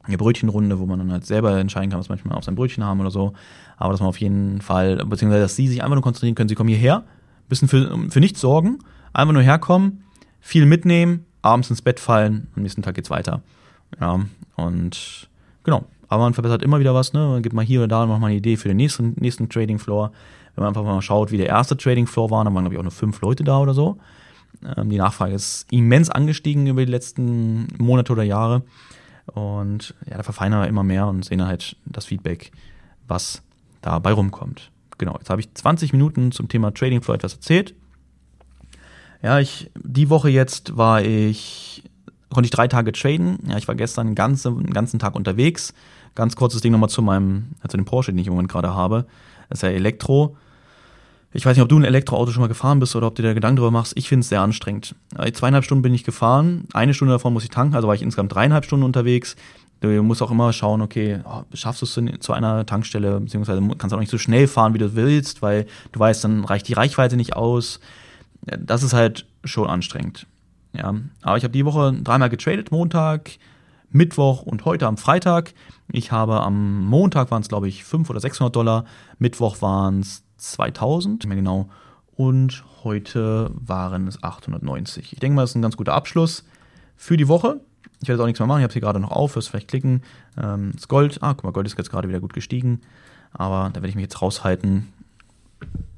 eine 0.07 0.19
Brötchenrunde, 0.19 0.79
wo 0.79 0.87
man 0.87 0.99
dann 0.99 1.13
halt 1.13 1.27
selber 1.27 1.59
entscheiden 1.59 1.91
kann, 1.91 1.99
was 1.99 2.09
manchmal 2.09 2.37
auf 2.37 2.45
sein 2.45 2.55
Brötchen 2.55 2.85
haben 2.85 3.01
oder 3.01 3.11
so. 3.11 3.33
Aber 3.77 3.93
dass 3.93 4.01
man 4.01 4.09
auf 4.09 4.21
jeden 4.21 4.61
Fall, 4.61 4.97
beziehungsweise 5.05 5.43
dass 5.43 5.57
sie 5.57 5.69
sich 5.69 5.83
einfach 5.83 5.95
nur 5.95 6.03
konzentrieren 6.03 6.35
können, 6.35 6.49
sie 6.49 6.55
kommen 6.55 6.69
hierher, 6.69 7.05
bisschen 7.49 7.69
für, 7.69 7.99
für 8.11 8.21
nichts 8.21 8.41
sorgen, 8.41 8.79
einfach 9.13 9.33
nur 9.33 9.43
herkommen, 9.43 10.05
viel 10.41 10.67
mitnehmen, 10.67 11.27
abends 11.43 11.71
ins 11.71 11.83
Bett 11.83 12.01
fallen, 12.01 12.49
am 12.57 12.63
nächsten 12.63 12.83
Tag 12.83 12.95
geht's 12.95 13.11
weiter. 13.11 13.43
Ja, 14.01 14.21
und 14.57 15.29
genau. 15.65 15.85
Aber 16.09 16.23
man 16.23 16.35
verbessert 16.35 16.63
immer 16.63 16.79
wieder 16.79 16.95
was, 16.95 17.13
ne? 17.13 17.21
Man 17.21 17.43
gibt 17.43 17.55
mal 17.55 17.65
hier 17.65 17.81
oder 17.81 17.89
da 17.89 18.07
noch 18.07 18.19
mal 18.19 18.29
eine 18.29 18.37
Idee 18.37 18.57
für 18.57 18.69
den 18.69 18.77
nächsten, 18.77 19.15
nächsten 19.19 19.49
Trading 19.49 19.79
Floor. 19.79 20.13
Wenn 20.55 20.63
man 20.63 20.69
einfach 20.69 20.85
mal 20.85 21.03
schaut, 21.03 21.33
wie 21.33 21.37
der 21.37 21.49
erste 21.49 21.77
Trading 21.77 22.07
Floor 22.07 22.31
war, 22.31 22.45
dann 22.45 22.55
waren, 22.55 22.63
glaube 22.63 22.75
ich, 22.75 22.79
auch 22.79 22.85
nur 22.85 22.93
fünf 22.93 23.21
Leute 23.21 23.43
da 23.43 23.59
oder 23.59 23.75
so. 23.75 23.99
Ähm, 24.77 24.89
die 24.89 24.99
Nachfrage 24.99 25.35
ist 25.35 25.67
immens 25.71 26.09
angestiegen 26.09 26.67
über 26.67 26.85
die 26.85 26.91
letzten 26.91 27.67
Monate 27.79 28.13
oder 28.13 28.23
Jahre. 28.23 28.63
Und 29.27 29.95
ja, 30.09 30.17
da 30.17 30.23
verfeinern 30.23 30.63
wir 30.63 30.69
immer 30.69 30.85
mehr 30.85 31.07
und 31.07 31.25
sehen 31.25 31.45
halt 31.45 31.77
das 31.85 32.07
Feedback, 32.07 32.53
was 33.07 33.43
dabei 33.83 34.13
rumkommt. 34.13 34.71
Genau, 34.99 35.17
jetzt 35.19 35.31
habe 35.31 35.41
ich 35.41 35.53
20 35.53 35.93
Minuten 35.93 36.33
zum 36.33 36.49
Thema 36.49 36.73
Trading 36.73 37.03
Floor 37.03 37.17
etwas 37.17 37.35
erzählt. 37.35 37.75
Ja, 39.23 39.39
ich, 39.39 39.71
die 39.77 40.09
Woche 40.09 40.29
jetzt 40.29 40.77
war 40.77 41.03
ich, 41.03 41.83
konnte 42.31 42.47
ich 42.47 42.51
drei 42.51 42.69
Tage 42.69 42.93
traden. 42.93 43.39
Ja, 43.49 43.59
ich 43.59 43.69
war 43.69 43.75
gestern 43.75 44.09
den 44.09 44.15
ganzen, 44.15 44.59
den 44.59 44.73
ganzen 44.73 44.99
Tag 44.99 45.15
unterwegs. 45.15 45.75
Ganz 46.15 46.37
kurzes 46.37 46.61
Ding 46.61 46.73
nochmal 46.73 46.89
zu 46.89 47.03
meinem, 47.03 47.53
zu 47.69 47.77
dem 47.77 47.85
Porsche, 47.85 48.13
den 48.13 48.19
ich 48.19 48.27
im 48.27 48.33
Moment 48.33 48.51
gerade 48.51 48.75
habe. 48.75 49.07
Das 49.49 49.59
ist 49.59 49.63
ja 49.63 49.71
Elektro. 49.71 50.37
Ich 51.37 51.45
weiß 51.45 51.55
nicht, 51.55 51.63
ob 51.63 51.69
du 51.69 51.79
ein 51.79 51.85
Elektroauto 51.85 52.33
schon 52.33 52.41
mal 52.41 52.47
gefahren 52.47 52.81
bist 52.81 52.97
oder 52.97 53.09
ob 53.09 53.15
du 53.15 53.21
dir 53.21 53.35
Gedanken 53.35 53.57
darüber 53.57 53.71
machst. 53.71 53.93
Ich 53.95 54.09
finde 54.09 54.23
es 54.23 54.31
sehr 54.31 54.41
anstrengend. 54.41 54.95
Zweieinhalb 55.35 55.65
Stunden 55.65 55.83
bin 55.83 55.93
ich 55.93 56.03
gefahren. 56.03 56.65
Eine 56.73 56.95
Stunde 56.95 57.13
davon 57.13 57.35
muss 57.35 57.45
ich 57.45 57.51
tanken, 57.51 57.75
also 57.75 57.87
war 57.87 57.95
ich 57.95 58.01
insgesamt 58.01 58.35
dreieinhalb 58.35 58.65
Stunden 58.65 58.87
unterwegs. 58.87 59.37
Du 59.81 59.89
musst 60.03 60.23
auch 60.23 60.31
immer 60.31 60.55
schauen, 60.55 60.81
okay, 60.81 61.21
oh, 61.25 61.43
schaffst 61.53 61.83
du 61.83 61.87
es 61.87 62.21
zu 62.21 62.33
einer 62.33 62.65
Tankstelle, 62.65 63.21
beziehungsweise 63.21 63.61
kannst 63.77 63.93
du 63.93 63.97
auch 63.97 64.01
nicht 64.01 64.11
so 64.11 64.17
schnell 64.17 64.49
fahren, 64.49 64.73
wie 64.73 64.79
du 64.79 64.95
willst, 64.95 65.43
weil 65.43 65.67
du 65.93 66.01
weißt, 66.01 66.25
dann 66.25 66.43
reicht 66.43 66.69
die 66.69 66.73
Reichweite 66.73 67.19
nicht 67.19 67.37
aus. 67.37 67.81
Das 68.41 68.83
ist 68.83 68.95
halt 68.95 69.27
schon 69.45 69.69
anstrengend. 69.69 70.27
Ja, 70.73 70.95
aber 71.21 71.37
ich 71.37 71.45
habe 71.45 71.53
die 71.53 71.67
Woche 71.67 71.93
dreimal 72.03 72.31
getradet, 72.31 72.73
Montag, 72.73 73.33
Mittwoch 73.91 74.41
und 74.41 74.65
heute 74.65 74.87
am 74.87 74.97
Freitag. 74.97 75.53
Ich 75.93 76.13
habe 76.13 76.41
am 76.41 76.87
Montag 76.87 77.31
waren 77.31 77.43
es, 77.43 77.49
glaube 77.49 77.69
ich, 77.69 77.85
500 77.85 78.11
oder 78.11 78.21
600 78.21 78.57
Dollar, 78.57 78.85
Mittwoch 79.19 79.61
waren 79.61 80.01
es 80.01 80.23
2000, 80.37 81.27
mehr 81.27 81.37
genau, 81.37 81.69
und 82.17 82.65
heute 82.83 83.51
waren 83.55 84.07
es 84.09 84.23
890. 84.23 85.13
Ich 85.13 85.19
denke 85.21 85.37
mal, 85.37 85.43
das 85.43 85.51
ist 85.51 85.57
ein 85.57 85.63
ganz 85.63 85.77
guter 85.77 85.95
Abschluss 85.95 86.45
für 86.97 87.17
die 87.17 87.29
Woche. 87.29 87.61
Ich 88.01 88.09
werde 88.09 88.19
jetzt 88.19 88.23
auch 88.23 88.27
nichts 88.27 88.41
mehr 88.41 88.47
machen, 88.47 88.59
ich 88.59 88.65
habe 88.65 88.71
es 88.71 88.75
hier 88.75 88.83
gerade 88.83 89.01
noch 89.01 89.11
auf, 89.11 89.37
wirst 89.37 89.51
vielleicht 89.51 89.69
klicken. 89.69 90.03
Ähm, 90.41 90.73
das 90.75 90.89
Gold, 90.89 91.23
ah, 91.23 91.35
guck 91.35 91.45
mal, 91.45 91.53
Gold 91.53 91.67
ist 91.67 91.77
jetzt 91.77 91.91
gerade 91.91 92.09
wieder 92.09 92.21
gut 92.21 92.33
gestiegen, 92.33 92.81
aber 93.33 93.71
da 93.71 93.77
werde 93.77 93.89
ich 93.89 93.95
mich 93.95 94.05
jetzt 94.05 94.21
raushalten 94.23 94.93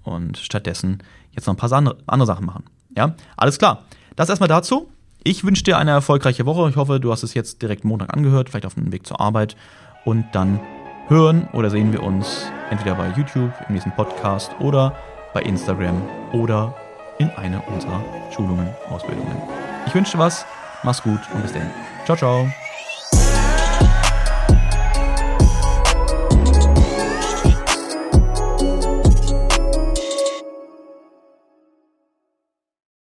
und 0.05 0.39
stattdessen 0.39 1.03
jetzt 1.33 1.47
noch 1.47 1.55
ein 1.55 1.57
paar 1.57 1.73
andere 1.73 2.27
Sachen 2.27 2.47
machen. 2.47 2.65
Ja, 2.97 3.15
alles 3.37 3.59
klar. 3.59 3.85
Das 4.17 4.29
erstmal 4.29 4.49
dazu. 4.49 4.89
Ich 5.23 5.45
wünsche 5.45 5.63
dir 5.63 5.79
eine 5.79 5.91
erfolgreiche 5.91 6.47
Woche. 6.47 6.69
Ich 6.71 6.77
hoffe, 6.77 7.01
du 7.01 7.13
hast 7.13 7.23
es 7.23 7.35
jetzt 7.35 7.63
direkt 7.63 7.85
Montag 7.85 8.15
angehört, 8.15 8.49
vielleicht 8.49 8.67
auf 8.67 8.75
dem 8.75 8.93
Weg 8.93 9.07
zur 9.07 9.21
Arbeit. 9.21 9.57
Und 10.05 10.25
dann 10.33 10.61
hören 11.09 11.49
oder 11.53 11.71
sehen 11.71 11.93
wir 11.93 12.03
uns 12.03 12.51
entweder 12.71 12.95
bei 12.95 13.09
YouTube 13.17 13.53
im 13.69 13.75
nächsten 13.75 13.93
Podcast 13.93 14.53
oder 14.61 14.95
bei 15.33 15.43
Instagram 15.43 16.03
oder 16.33 16.75
in 17.19 17.31
einer 17.31 17.67
unserer 17.69 18.03
Schulungen, 18.31 18.69
Ausbildungen. 18.91 19.37
Ich 19.87 19.95
wünsche 19.95 20.19
was, 20.19 20.47
mach's 20.83 21.03
gut 21.03 21.21
und 21.35 21.43
bis 21.43 21.53
dann. 21.53 21.71
Ciao, 22.05 22.17
ciao. 22.17 22.68